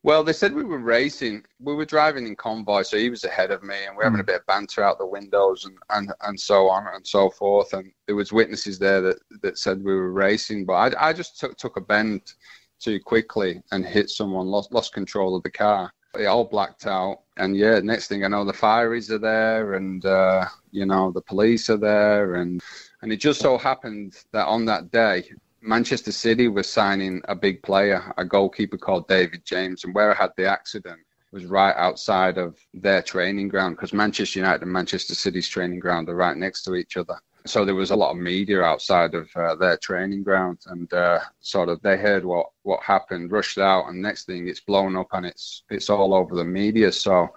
[0.06, 1.44] Well, they said we were racing.
[1.58, 4.20] We were driving in convoy, so he was ahead of me, and we are having
[4.20, 7.72] a bit of banter out the windows and, and, and so on and so forth.
[7.72, 11.40] And there was witnesses there that, that said we were racing, but I, I just
[11.40, 12.34] took took a bend
[12.78, 15.92] too quickly and hit someone, lost lost control of the car.
[16.16, 20.06] It all blacked out, and yeah, next thing I know, the fireys are there, and
[20.06, 22.62] uh, you know the police are there, and
[23.02, 25.24] and it just so happened that on that day,
[25.66, 30.14] Manchester City was signing a big player, a goalkeeper called David James, and where I
[30.14, 31.00] had the accident
[31.32, 36.08] was right outside of their training ground because Manchester United and Manchester City's training ground
[36.08, 37.16] are right next to each other.
[37.46, 41.20] So there was a lot of media outside of uh, their training ground, and uh,
[41.40, 45.08] sort of they heard what what happened, rushed out, and next thing it's blown up
[45.12, 46.90] and it's it's all over the media.
[46.90, 47.28] So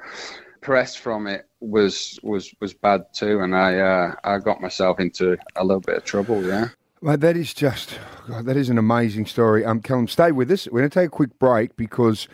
[0.61, 5.37] press from it was was was bad too, and I uh, I got myself into
[5.55, 6.43] a little bit of trouble.
[6.43, 6.69] Yeah.
[7.01, 9.63] Mate, that is just, God, that is an amazing story.
[9.63, 10.67] Um, Callum, stay with us.
[10.67, 12.27] We're going to take a quick break because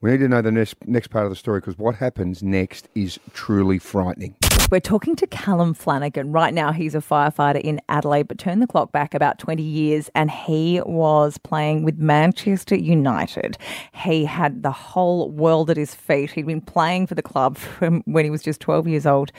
[0.00, 2.88] we need to know the next, next part of the story because what happens next
[2.94, 4.34] is truly frightening.
[4.70, 6.32] We're talking to Callum Flanagan.
[6.32, 10.08] Right now, he's a firefighter in Adelaide, but turn the clock back about 20 years
[10.14, 13.58] and he was playing with Manchester United.
[13.92, 16.30] He had the whole world at his feet.
[16.30, 19.30] He'd been playing for the club from when he was just 12 years old.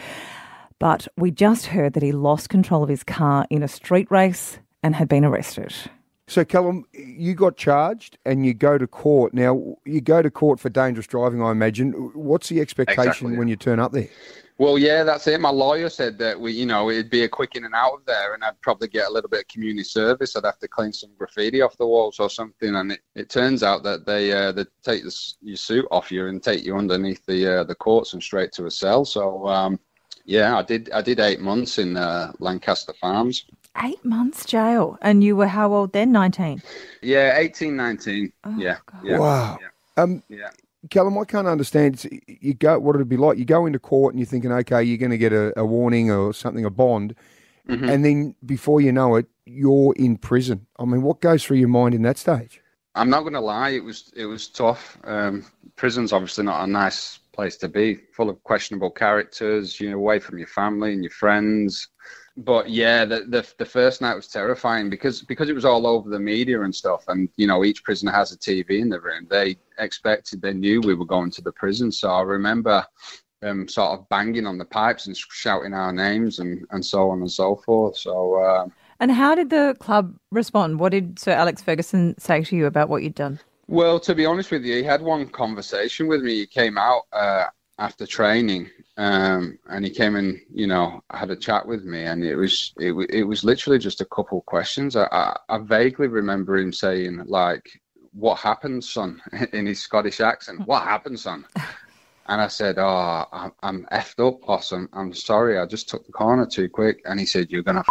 [0.77, 4.59] But we just heard that he lost control of his car in a street race
[4.87, 5.73] and had been arrested.
[6.27, 9.33] So, Callum, you got charged and you go to court.
[9.33, 11.91] Now, you go to court for dangerous driving, I imagine.
[12.13, 13.37] What's the expectation Exactly.
[13.37, 14.09] when you turn up there?
[14.59, 15.39] Well, yeah, that's it.
[15.39, 18.05] My lawyer said that we, you know, it'd be a quick in and out of
[18.05, 20.35] there, and I'd probably get a little bit of community service.
[20.35, 22.75] I'd have to clean some graffiti off the walls or something.
[22.75, 26.27] And it, it turns out that they uh, they take this, your suit off you
[26.27, 29.05] and take you underneath the uh, the courts and straight to a cell.
[29.05, 29.79] So um,
[30.27, 33.45] yeah, I did I did eight months in uh, Lancaster Farms.
[33.83, 34.97] Eight months jail.
[35.01, 36.11] And you were how old then?
[36.11, 36.61] 19.
[37.01, 38.31] Yeah, 18, 19.
[38.57, 39.57] yeah, yeah, Wow.
[39.97, 40.49] Um, yeah.
[40.89, 41.95] Callum, I can't understand.
[42.05, 43.37] It's- You go, what it'd be like.
[43.37, 46.09] You go into court and you're thinking, okay, you're going to get a, a warning
[46.11, 47.13] or something, a bond,
[47.69, 47.89] Mhm.
[47.91, 50.65] and then before you know it, you're in prison.
[50.79, 52.61] I mean, what goes through your mind in that stage?
[52.95, 54.97] I'm not going to lie, it was it was tough.
[55.03, 59.79] Um, prison's obviously not a nice place to be, full of questionable characters.
[59.79, 61.87] you know, away from your family and your friends.
[62.35, 66.09] But yeah, the, the the first night was terrifying because because it was all over
[66.09, 69.27] the media and stuff, and you know each prisoner has a TV in the room.
[69.29, 72.85] They expected, they knew we were going to the prison, so I remember
[73.43, 77.19] um, sort of banging on the pipes and shouting our names and, and so on
[77.19, 77.97] and so forth.
[77.97, 78.13] So.
[78.43, 80.79] Um, And how did the club respond?
[80.79, 83.39] What did Sir Alex Ferguson say to you about what you'd done?
[83.67, 86.35] Well, to be honest with you, he had one conversation with me.
[86.35, 87.45] He came out uh,
[87.79, 92.23] after training, um, and he came and you know had a chat with me, and
[92.23, 94.95] it was it, it was literally just a couple questions.
[94.95, 97.69] I, I, I vaguely remember him saying like,
[98.13, 99.21] "What happened, son?"
[99.53, 100.65] in his Scottish accent.
[100.65, 101.45] "What happened, son?"
[102.29, 104.71] And I said, "Oh, I'm, I'm effed up, boss.
[104.71, 105.59] I'm, I'm sorry.
[105.59, 107.83] I just took the corner too quick." And he said, "You're gonna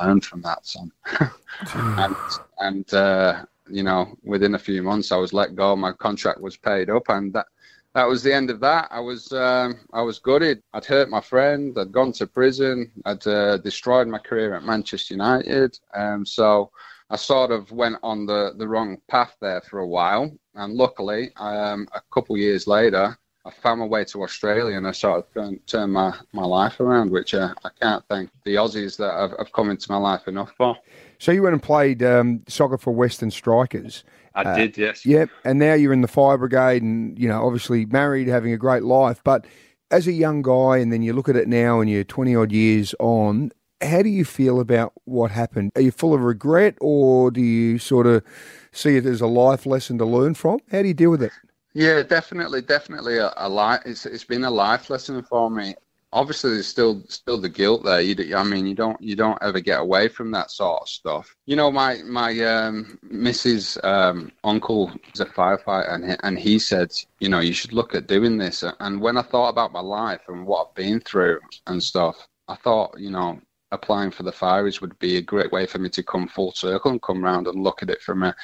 [0.00, 0.90] learn from that, son."
[1.74, 2.16] and
[2.58, 5.76] and uh, you know, within a few months, I was let go.
[5.76, 7.46] My contract was paid up, and that
[7.94, 8.88] that was the end of that.
[8.90, 10.62] I was um, I was gutted.
[10.72, 11.76] I'd hurt my friend.
[11.78, 12.90] I'd gone to prison.
[13.04, 15.78] I'd uh, destroyed my career at Manchester United.
[15.94, 16.70] Um, so
[17.10, 20.30] I sort of went on the the wrong path there for a while.
[20.54, 23.16] And luckily, um, a couple years later.
[23.46, 26.80] I found my way to Australia and I sort of turned, turned my, my life
[26.80, 30.28] around, which uh, I can't thank the Aussies that have, have come into my life
[30.28, 30.76] enough for.
[31.18, 34.04] So you went and played um, soccer for Western Strikers.
[34.34, 35.04] I Uh, did, yes.
[35.04, 38.56] Yep, and now you're in the fire brigade, and you know, obviously married, having a
[38.56, 39.20] great life.
[39.24, 39.46] But
[39.90, 42.52] as a young guy, and then you look at it now, and you're 20 odd
[42.52, 43.50] years on.
[43.80, 45.70] How do you feel about what happened?
[45.76, 48.24] Are you full of regret, or do you sort of
[48.72, 50.58] see it as a life lesson to learn from?
[50.72, 51.32] How do you deal with it?
[51.74, 53.82] Yeah, definitely, definitely a, a life.
[53.84, 55.74] It's it's been a life lesson for me.
[56.12, 58.00] Obviously, there's still still the guilt there.
[58.00, 61.36] You, I mean, you don't you don't ever get away from that sort of stuff.
[61.46, 63.82] You know, my my um, Mrs.
[63.84, 67.94] Um, uncle is a firefighter, and he, and he said, you know, you should look
[67.94, 68.64] at doing this.
[68.80, 72.54] And when I thought about my life and what I've been through and stuff, I
[72.56, 73.38] thought, you know,
[73.72, 76.90] applying for the fires would be a great way for me to come full circle
[76.90, 78.34] and come round and look at it from a-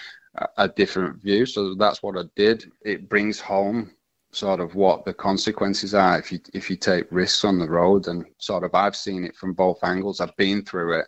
[0.59, 1.47] a different view.
[1.47, 2.71] So that's what I did.
[2.85, 3.93] It brings home
[4.35, 8.09] sort of what the consequences are if you if you take risks on the road
[8.09, 10.21] and sort of I've seen it from both angles.
[10.21, 11.07] I've been through it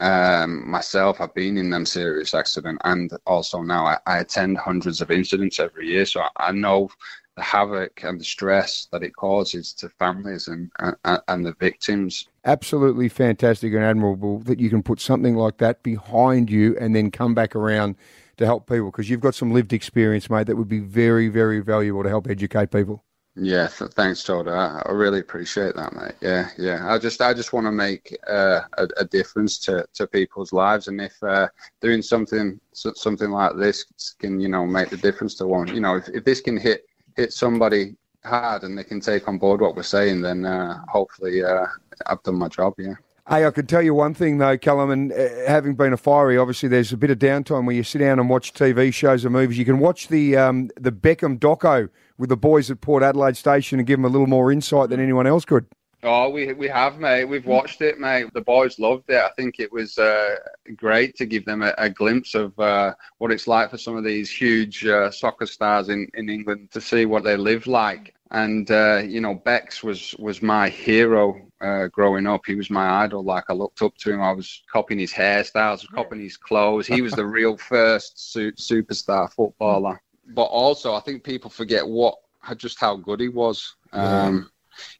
[0.00, 1.20] um, myself.
[1.20, 5.58] I've been in them serious accident and also now I, I attend hundreds of incidents
[5.58, 6.04] every year.
[6.04, 6.90] So I, I know
[7.36, 12.28] the havoc and the stress that it causes to families and and, and the victims.
[12.44, 17.10] Absolutely fantastic and admirable that you can put something like that behind you and then
[17.10, 17.96] come back around
[18.36, 21.60] to help people because you've got some lived experience, mate, that would be very, very
[21.60, 23.04] valuable to help educate people.
[23.38, 24.48] Yeah, th- thanks, Todd.
[24.48, 26.14] I, I really appreciate that, mate.
[26.22, 26.90] Yeah, yeah.
[26.90, 30.88] I just, I just want to make uh, a, a difference to, to people's lives,
[30.88, 31.48] and if uh,
[31.82, 33.84] doing something, so- something like this
[34.18, 36.86] can, you know, make the difference to one, you know, if, if this can hit
[37.16, 41.42] hit somebody hard and they can take on board what we're saying, then uh, hopefully
[41.42, 41.66] uh,
[42.06, 42.74] I've done my job.
[42.78, 42.94] Yeah.
[43.28, 46.38] Hey, I could tell you one thing though, Callum, and uh, having been a fiery,
[46.38, 49.32] obviously there's a bit of downtime where you sit down and watch TV shows and
[49.32, 49.58] movies.
[49.58, 53.80] You can watch the um, the Beckham doco with the boys at Port Adelaide Station
[53.80, 55.66] and give them a little more insight than anyone else could.
[56.04, 57.24] Oh, we we have, mate.
[57.24, 58.32] We've watched it, mate.
[58.32, 59.16] The boys loved it.
[59.16, 60.36] I think it was uh,
[60.76, 64.04] great to give them a, a glimpse of uh, what it's like for some of
[64.04, 68.14] these huge uh, soccer stars in, in England to see what they live like.
[68.30, 72.42] And uh, you know, Becks was was my hero uh, growing up.
[72.46, 73.22] He was my idol.
[73.22, 74.22] Like I looked up to him.
[74.22, 76.86] I was copying his hairstyles, copying his clothes.
[76.86, 80.00] He was the real first su- superstar footballer.
[80.34, 82.16] But also, I think people forget what
[82.56, 83.74] just how good he was.
[83.92, 84.50] Um,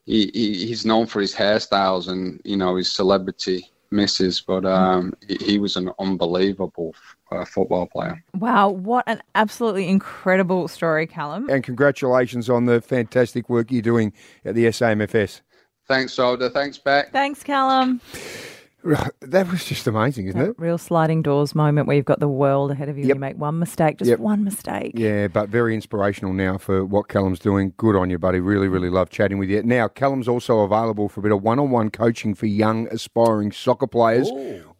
[0.05, 5.15] he, he he's known for his hairstyles and you know his celebrity misses, but um,
[5.27, 6.95] he, he was an unbelievable
[7.31, 8.23] uh, football player.
[8.35, 11.49] Wow, what an absolutely incredible story, Callum.
[11.49, 14.13] And congratulations on the fantastic work you're doing
[14.45, 15.41] at the SAMFS.
[15.87, 16.51] Thanks, Soda.
[16.51, 17.13] Thanks, Bec.
[17.13, 18.01] Thanks, Callum.
[19.21, 20.55] That was just amazing, isn't it?
[20.59, 23.05] Real sliding doors moment where you've got the world ahead of you.
[23.07, 23.17] Yep.
[23.17, 24.21] You make one mistake, just Yep.
[24.21, 24.93] one mistake.
[24.95, 27.73] Yeah, but very inspirational now for what Callum's doing.
[27.79, 28.39] Good on you, buddy.
[28.39, 29.61] Really, really love chatting with you.
[29.65, 33.51] Now, Callum's also available for a bit of one on one coaching for young, aspiring
[33.51, 34.31] soccer players.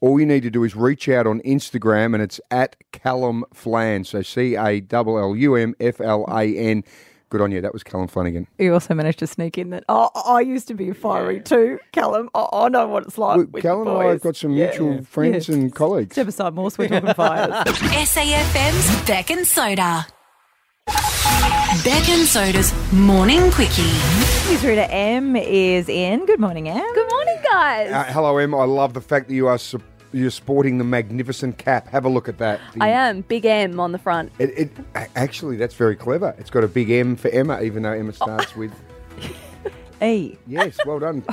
[0.01, 4.05] All you need to do is reach out on Instagram and it's at Callum Flan.
[4.05, 6.85] So C A L L U M F L A N.
[7.29, 7.61] Good on you.
[7.61, 8.47] That was Callum Flannagan.
[8.59, 9.83] You also managed to sneak in that.
[9.89, 12.29] Oh, I used to be fiery too, Callum.
[12.35, 13.39] Oh, I know what it's like.
[13.39, 14.13] Look, with Callum the and I boys.
[14.13, 14.67] have got some Yeah.
[14.69, 15.57] mutual friends Yeah.
[15.57, 16.15] and colleagues.
[16.15, 16.79] Step aside, Morse.
[16.79, 17.51] We're talking fires.
[18.09, 20.07] SAFM's Bec and Soda.
[21.85, 23.83] Bec and Soda's Morning Quickie.
[24.49, 26.25] News reader M is in.
[26.27, 26.81] Good morning, Em.
[26.95, 27.91] Good morning, guys.
[27.93, 28.55] Uh, hello, Em.
[28.55, 31.89] I love the fact that you are su- you're sporting the magnificent cap.
[31.89, 32.61] Have a look at that.
[32.75, 34.33] The- I am big M on the front.
[34.39, 34.71] It, it
[35.15, 36.35] actually that's very clever.
[36.39, 38.73] It's got a big M for Emma, even though Emma starts with
[40.03, 40.37] E.
[40.47, 40.77] yes.
[40.85, 41.25] Well done,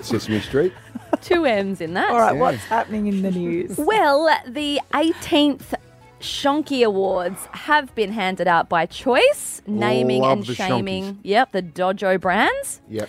[0.00, 0.72] Sesame Street.
[1.20, 2.10] Two M's in that.
[2.10, 2.40] All right, Yeah.
[2.40, 3.76] what's happening in the news?
[3.78, 5.74] Well, the 18th
[6.20, 11.14] Shonky Awards have been handed out by choice, naming Love and the shaming.
[11.14, 11.18] Shonkies.
[11.22, 12.80] Yep, the Dojo brands.
[12.88, 13.08] Yep.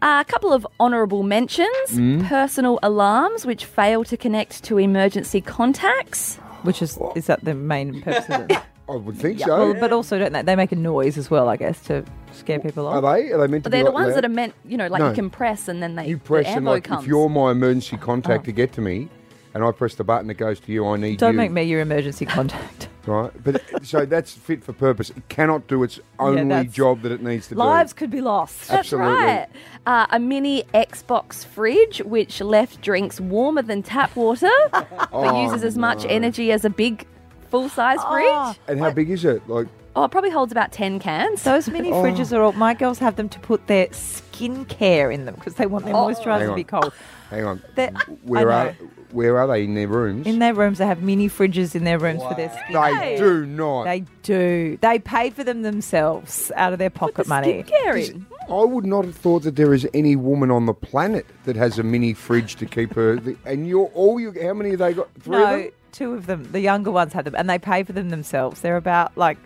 [0.00, 2.26] Uh, a couple of honourable mentions: Mm.
[2.28, 6.36] personal alarms which fail to connect to emergency contacts.
[6.62, 8.58] Which is is that the main purpose of it?
[8.90, 9.72] I would think Yeah, so.
[9.72, 10.42] well, but also don't they?
[10.42, 13.02] They make a noise as well, I guess, to scare people off.
[13.04, 13.32] are they?
[13.32, 14.22] Are they meant to They're be the like ones that?
[14.22, 15.08] that are meant, you know, like No.
[15.08, 17.02] you can press and then they You press the and like comes.
[17.02, 19.08] if you're my emergency contact to get to me,
[19.52, 21.16] and I press the button that goes to you, I need you.
[21.16, 21.38] Don't you.
[21.38, 22.77] make me your emergency contact.
[23.08, 23.30] Right.
[23.44, 25.10] But so that's fit for purpose.
[25.10, 27.58] It cannot do its only that's- job that it needs to do.
[27.60, 27.98] Lives do.
[27.98, 28.68] could be lost.
[28.68, 29.12] That's Absolutely.
[29.14, 29.46] right.
[29.86, 35.64] Uh, a mini Xbox fridge which left drinks warmer than tap water, but Oh, uses
[35.64, 36.10] as much no.
[36.10, 37.06] energy as a big
[37.50, 38.12] full size Oh.
[38.52, 38.58] fridge.
[38.68, 39.48] And how big is it?
[39.48, 39.66] Like
[39.96, 41.42] Oh, it probably holds about 10 cans.
[41.42, 42.02] Those mini Oh.
[42.02, 42.52] fridges are all.
[42.52, 46.06] My girls have them to put their skincare in them because they want their Oh.
[46.08, 46.54] moisturiser to on.
[46.54, 46.92] be cold.
[47.30, 47.62] Hang on.
[47.74, 47.92] They're-
[48.24, 48.76] Where are
[49.10, 50.26] where are they in their rooms?
[50.26, 52.74] In their rooms, they have mini fridges in their rooms for their skin.
[52.98, 53.84] they do not.
[53.84, 54.76] They do.
[54.82, 57.62] They pay for them themselves out of their pocket money.
[57.62, 58.22] Skincare.
[58.50, 61.78] I would not have thought that there is any woman on the planet that has
[61.78, 63.16] a mini fridge to keep her.
[63.16, 64.34] The, and you're all you.
[64.42, 65.08] How many have they got?
[65.20, 65.70] Three of No, them?
[65.92, 66.52] two of them.
[66.52, 68.60] The younger ones have them, and they pay for them themselves.
[68.60, 69.38] They're about like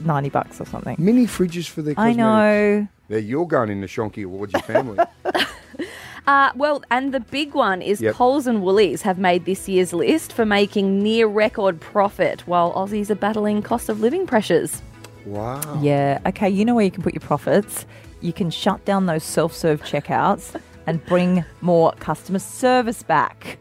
[0.00, 0.94] ninety bucks or something.
[0.98, 1.94] Mini fridges for their.
[1.96, 2.86] I know.
[3.08, 4.98] There, you're going in the Shonky Awards, your family.
[6.26, 8.14] Uh, well, and the big one is Yep.
[8.14, 13.10] Coles and Woolies have made this year's list for making near record profit while Aussies
[13.10, 14.82] are battling cost of living pressures.
[15.24, 15.60] wow.
[15.82, 16.18] Yeah.
[16.26, 16.48] Okay.
[16.50, 17.86] You know where you can put your profits.
[18.22, 23.58] You can shut down those self-serve checkouts and bring more customer service back.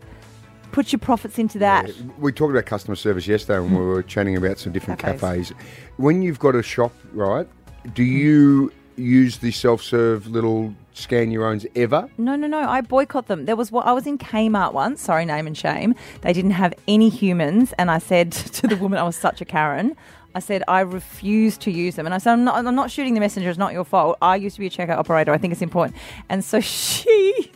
[0.72, 1.90] Put your profits into that.
[2.20, 5.22] We talked about customer service yesterday when we were chatting about some different Cafes.
[5.22, 5.54] cafes.
[5.98, 7.48] When you've got a shop, right?
[7.94, 12.10] Do you use the self-serve little scan your owns ever?
[12.18, 12.60] No, no, no.
[12.60, 13.46] I boycott them.
[13.46, 15.02] There was what I was in Kmart once.
[15.02, 15.94] Sorry, name and shame.
[16.22, 19.46] They didn't have any humans, and I said to the woman, I was such a
[19.46, 19.96] Karen.
[20.34, 23.14] I said I refuse to use them, and I said I'm not, I'm not shooting
[23.14, 23.50] the messenger.
[23.50, 24.18] It's not your fault.
[24.22, 25.32] I used to be a checkout operator.
[25.32, 25.98] I think it's important.
[26.28, 27.52] And so she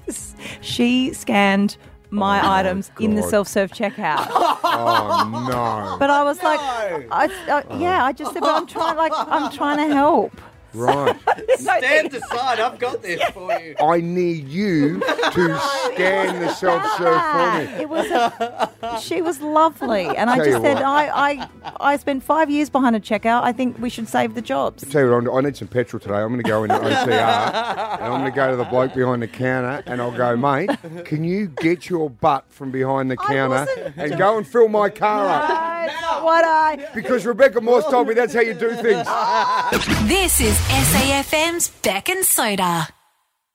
[0.62, 1.78] she scanned
[2.12, 4.28] my oh items in the self-serve checkout.
[4.72, 5.98] Oh no!
[6.00, 9.52] But I was like, I, I, yeah, I just said, but I'm trying, like, I'm
[9.52, 10.40] trying to help.
[10.74, 11.16] Right.
[11.58, 13.76] Stand aside, I've got this for you.
[13.80, 15.60] I need you to
[15.94, 17.82] scan the self-serve for ah, me.
[17.82, 18.10] It was.
[18.12, 20.86] A, she was lovely, and I Tell just you said, what.
[20.86, 23.44] I, I, I spent five years behind a checkout.
[23.44, 24.88] I think we should save the jobs.
[24.90, 26.16] Tell you what, I need some petrol today.
[26.16, 29.22] I'm going to go into OTR and I'm going to go to the bloke behind
[29.22, 30.70] the counter and I'll go, mate,
[31.06, 34.90] can you get your butt from behind the counter wasn't and go and fill my
[34.90, 35.69] car up?
[35.88, 36.88] That's not what I.
[36.94, 39.08] Because Rebecca Morse told me that's how you do things.
[40.08, 42.88] This is SAFM's Bec and Soda.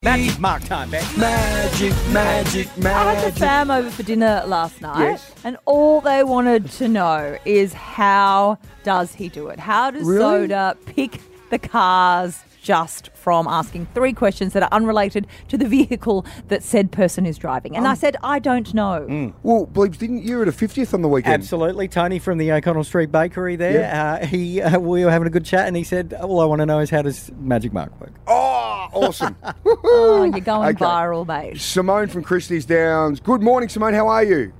[0.02, 1.02] Magic mark time, Bec.
[1.16, 2.86] Magic, magic, magic.
[2.86, 5.32] I had the fam over for dinner last night, Yes.
[5.44, 9.58] and all they wanted to know is how does he do it?
[9.58, 10.18] How does Really?
[10.20, 16.24] Soda pick the cars just from asking three questions that are unrelated to the vehicle
[16.48, 17.76] that said person is driving?
[17.76, 19.32] And I said, I don't know.
[19.42, 21.34] Well, Bleeps, didn't you at a 50th on the weekend?
[21.34, 23.56] Absolutely, Tony from the O'Connell Street Bakery.
[23.56, 26.46] There, uh, he uh, we were having a good chat, and he said, "All I
[26.46, 29.36] want to know is how does Magic Mark work?" Oh, awesome.
[29.66, 30.84] Oh, you're going Okay.
[30.84, 31.60] viral, mate.
[31.60, 33.20] Simone from Christie's Downs.
[33.20, 33.92] Good morning, Simone.
[33.94, 34.52] How are you?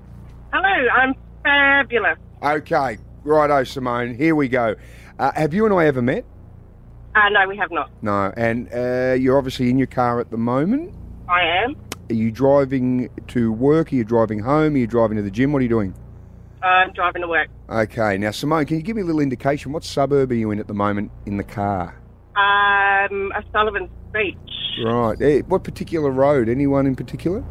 [0.53, 2.19] Hello, I'm fabulous.
[2.43, 4.15] Okay, righto, Simone.
[4.15, 4.75] Here we go.
[5.19, 6.25] Uh, have you and I ever met?
[7.15, 7.91] Uh, no, we have not.
[8.03, 8.33] No.
[8.37, 10.95] And uh, you're obviously in your car at the moment.
[11.29, 11.77] I am.
[12.11, 13.93] Are you driving to work?
[13.93, 14.75] Are you driving home?
[14.75, 15.53] Are you driving to the gym?
[15.53, 15.95] What are you doing?
[16.63, 17.49] I'm driving to work.
[17.69, 18.19] Okay.
[18.19, 19.73] Now, Simone, can you give me a little indication?
[19.73, 22.01] What suburb are you in at the moment in the car?
[22.37, 24.37] Um, O'Sullivan Beach.
[24.85, 25.21] Right.
[25.21, 26.49] Eh, what particular road?
[26.49, 27.45] Anyone in particular?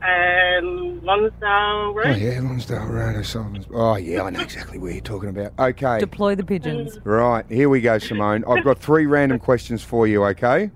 [0.00, 2.06] Lonsdale Road.
[2.06, 3.66] Oh, yeah, Lonsdale Road or Solomons.
[3.72, 5.52] Oh, yeah, I know exactly where you're talking about.
[5.58, 5.98] Okay.
[5.98, 6.98] Deploy the pigeons.
[7.04, 8.44] Right, here we go, Simone.
[8.46, 10.70] I've got three random questions for you, okay?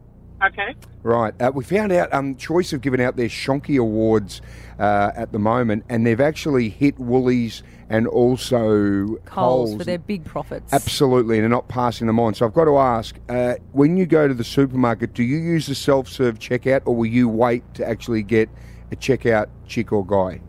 [0.45, 0.75] Okay.
[1.05, 1.41] Right.
[1.41, 4.43] Uh, we found out um, Choice have given out their Shonky Awards
[4.79, 10.25] uh, at the moment, and they've actually hit Woolies and also Coles for their big
[10.25, 10.73] profits.
[10.73, 12.35] Absolutely, and they're not passing them on.
[12.35, 15.67] So I've got to ask: uh, when you go to the supermarket, do you use
[15.67, 18.49] the self-serve checkout, or will you wait to actually get
[18.93, 20.41] a checkout chick or guy?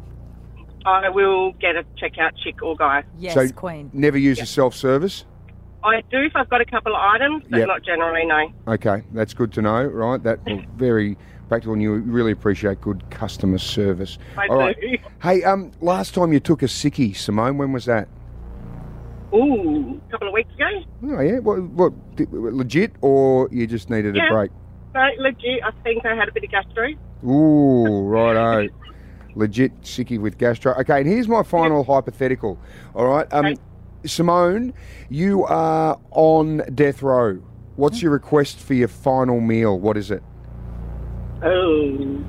[0.86, 3.04] I will get a checkout chick or guy.
[3.18, 3.90] Yes, so Queen.
[3.94, 5.26] Never use the self-service.
[5.84, 7.68] I do if I've got a couple of items, but Yep.
[7.68, 8.52] not generally, no.
[8.74, 9.84] Okay, that's good to know.
[9.86, 11.18] Right, that will very
[11.48, 14.18] practical, and you really appreciate good customer service.
[14.38, 14.76] I All right.
[14.80, 14.98] do.
[15.22, 18.10] Hey, um, last time you took a sickie, Simone, when was that?
[19.34, 20.66] Ooh, a couple of weeks ago.
[21.06, 24.28] Oh yeah, what, what legit, or you just needed Yeah.
[24.28, 24.52] a break?
[24.94, 25.64] No, legit.
[25.64, 26.90] I think I had a bit of gastro.
[27.26, 28.68] Ooh, righto.
[29.36, 30.74] Legit sicky with gastro.
[30.76, 32.60] Okay, and here's my final hypothetical.
[32.94, 33.56] All right, um,
[34.06, 34.74] Simone,
[35.10, 37.42] you are on death row.
[37.76, 39.80] What's your request for your final meal?
[39.80, 40.22] What is it?
[41.42, 42.24] Oh.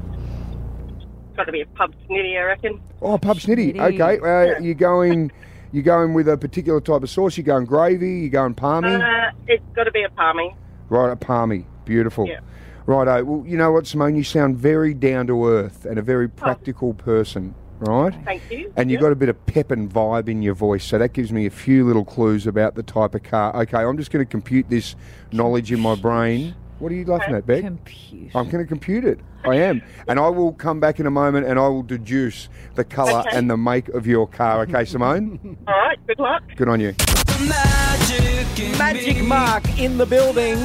[1.37, 2.81] Got to be a pub snitty, I reckon.
[3.03, 3.75] Oh, pub snitty.
[3.75, 4.01] Snitty.
[4.01, 5.31] Okay, uh, you going?
[5.73, 7.37] You going with a particular type of sauce?
[7.37, 8.21] You're going gravy?
[8.21, 8.95] You're going palmy?
[8.95, 10.55] Uh, it's got to be a palmy.
[10.89, 11.67] Right, a palmy.
[11.85, 12.29] Beautiful.
[12.29, 12.41] Yeah.
[12.87, 13.25] Righto.
[13.25, 14.15] Well, you know what, Simone?
[14.15, 16.37] You sound very down to earth and a very oh.
[16.37, 18.15] practical person, right?
[18.25, 18.73] Thank you.
[18.77, 21.33] And you've got a bit of pep and vibe in your voice, so that gives
[21.33, 23.57] me a few little clues about the type of car.
[23.63, 24.97] Okay, I'm just going to compute this
[25.33, 26.55] knowledge in my brain.
[26.79, 27.63] What are you laughing at, Bec?
[27.63, 28.35] Compute.
[28.35, 29.21] I'm going to compute it.
[29.45, 29.83] I am.
[30.09, 33.31] And I will come back in a moment and I will deduce the colour Okay.
[33.33, 34.63] and the make of your car.
[34.63, 35.57] Okay, Simone?
[35.69, 36.43] All right, good luck.
[36.57, 36.95] Good on you.
[38.79, 40.59] Magic Mark in the building.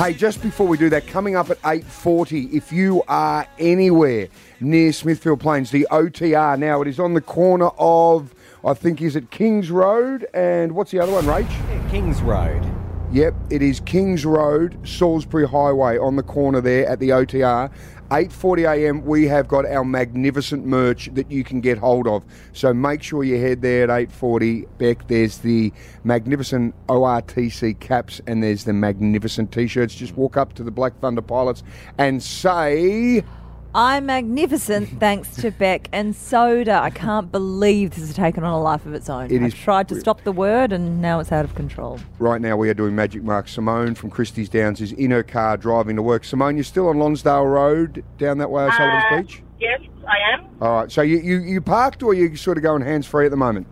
[0.00, 4.28] Hey, just before we do that, coming up at 8.40, if you are anywhere
[4.58, 8.34] near Smithfield Plains, the OTR, now it is on the corner of,
[8.64, 11.90] I think, is it Kings Road and what's the other one, Rach?
[11.90, 12.64] Kings Road.
[13.12, 17.70] Yep, it is Kings Road, Salisbury Highway on the corner there at the OTR.
[18.10, 22.24] 8.40am, we have got our magnificent merch that you can get hold of.
[22.52, 24.66] So make sure you head there at 8.40.
[24.78, 29.94] Bec, there's the magnificent ORTC caps and there's the magnificent T-shirts.
[29.94, 31.62] Just walk up to the Black Thunder Pilots
[31.98, 33.24] and say...
[33.72, 36.80] I'm magnificent thanks to Bec and Soda.
[36.82, 39.30] I can't believe this has taken on a life of its own.
[39.30, 42.00] It I is tried to stop the word and now it's out of control.
[42.18, 43.46] Right now, we are doing Magic Mark.
[43.46, 46.24] Simone from Christie's Downs is in her car driving to work.
[46.24, 49.42] Simone, you're still on Lonsdale Road down that way, Sullivan's Uh, Beach?
[49.60, 50.46] Yes, I am.
[50.60, 53.30] All right, so you, you, you parked or you sort of going hands free at
[53.30, 53.68] the moment?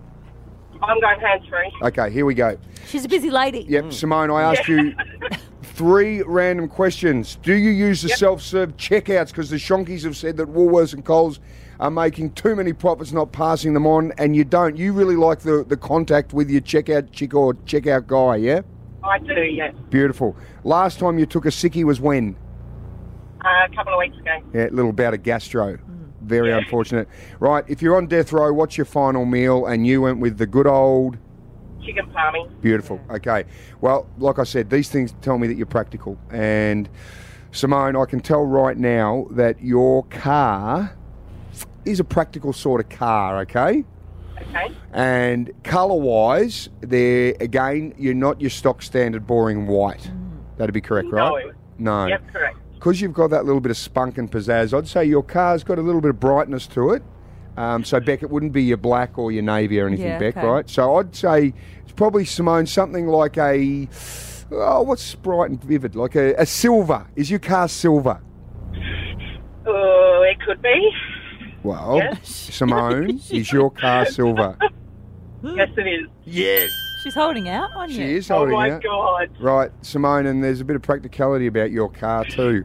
[0.81, 1.73] I'm going hands free.
[1.83, 2.57] Okay, here we go.
[2.87, 3.67] She's a busy lady.
[3.69, 4.95] Yep, Simone, I asked you
[5.79, 7.39] three random questions.
[7.43, 9.29] Do you use the self serve checkouts?
[9.29, 11.39] Because the Shonkies have said that Woolworths and Coles
[11.79, 14.77] are making too many profits, not passing them on, and you don't.
[14.77, 18.63] You really like the, the contact with your checkout chick or checkout guy, yeah?
[19.05, 19.73] I do, yes.
[19.89, 20.37] Beautiful.
[20.65, 22.37] Last time you took a sickie was when?
[23.45, 24.37] Uh, a couple of weeks ago.
[24.53, 25.79] Yeah, a little bout of gastro.
[26.23, 27.09] Very unfortunate.
[27.39, 29.67] Right, if you're on death row, what's your final meal?
[29.67, 31.19] And you went with the good old.
[31.89, 32.47] Chicken palmy.
[32.61, 33.01] Beautiful.
[33.11, 33.45] Okay.
[33.81, 36.19] Well, like I said, these things tell me that you're practical.
[36.31, 36.87] And
[37.51, 40.95] Simone, I can tell right now that your car
[41.87, 43.85] is a practical sort of car, okay?
[44.37, 44.75] Okay.
[44.93, 50.11] And colour wise, they're, again, you're not your stock standard boring white.
[50.59, 51.47] That'd be correct, right?
[51.79, 52.07] No.
[52.07, 52.59] Yep, correct.
[52.75, 55.79] Because you've got that little bit of spunk and pizzazz, I'd say your car's got
[55.79, 57.03] a little bit of brightness to it.
[57.57, 60.37] Um, so, Bec, it wouldn't be your black or your navy or anything, Yeah, Bec,
[60.37, 60.47] okay.
[60.47, 60.71] right?
[60.71, 63.87] So, I'd say it's probably, Simone, something like a.
[64.51, 65.95] Oh, what's bright and vivid?
[65.95, 67.07] Like a, a silver.
[67.17, 68.19] Is your car silver?
[69.67, 70.91] Oh, it could be.
[71.63, 72.29] Well, Yes.
[72.55, 74.57] Simone, is your car silver?
[75.43, 76.09] Yes, it is.
[76.25, 76.71] Yes.
[77.03, 78.17] She's holding out on She you.
[78.17, 78.83] is holding oh my out.
[78.83, 79.31] god.
[79.41, 82.65] Right, Simone, and there's a bit of practicality about your car too.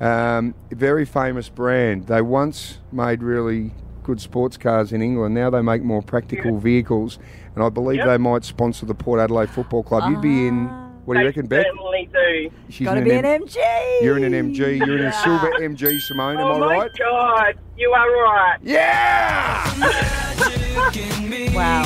[0.00, 2.06] Um, very famous brand.
[2.08, 3.72] They once made really
[4.02, 5.34] good sports cars in England.
[5.34, 7.18] Now they make more practical vehicles,
[7.54, 8.06] and I believe Yep.
[8.06, 10.10] they might sponsor the Port Adelaide Football Club.
[10.10, 10.68] You'd be in.
[11.04, 11.66] What do you ah, They reckon, Bec?
[11.66, 12.50] certainly do.
[12.70, 14.02] She's Gotta in be an M- MG.
[14.02, 14.78] You're in an MG.
[14.86, 16.36] You're in a silver MG, Simone.
[16.38, 16.90] Am oh I my right?
[16.96, 18.58] god, you are right.
[18.62, 19.68] Yeah.
[21.54, 21.84] Wow.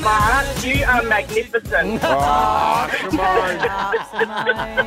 [0.00, 2.00] Mark, you are magnificent.
[2.02, 4.86] Oh, Simone.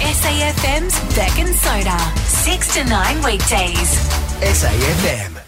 [0.00, 1.98] SAFM's Bec and Soda.
[2.26, 3.94] 6 to 9 weekdays.
[4.40, 5.40] SAFM.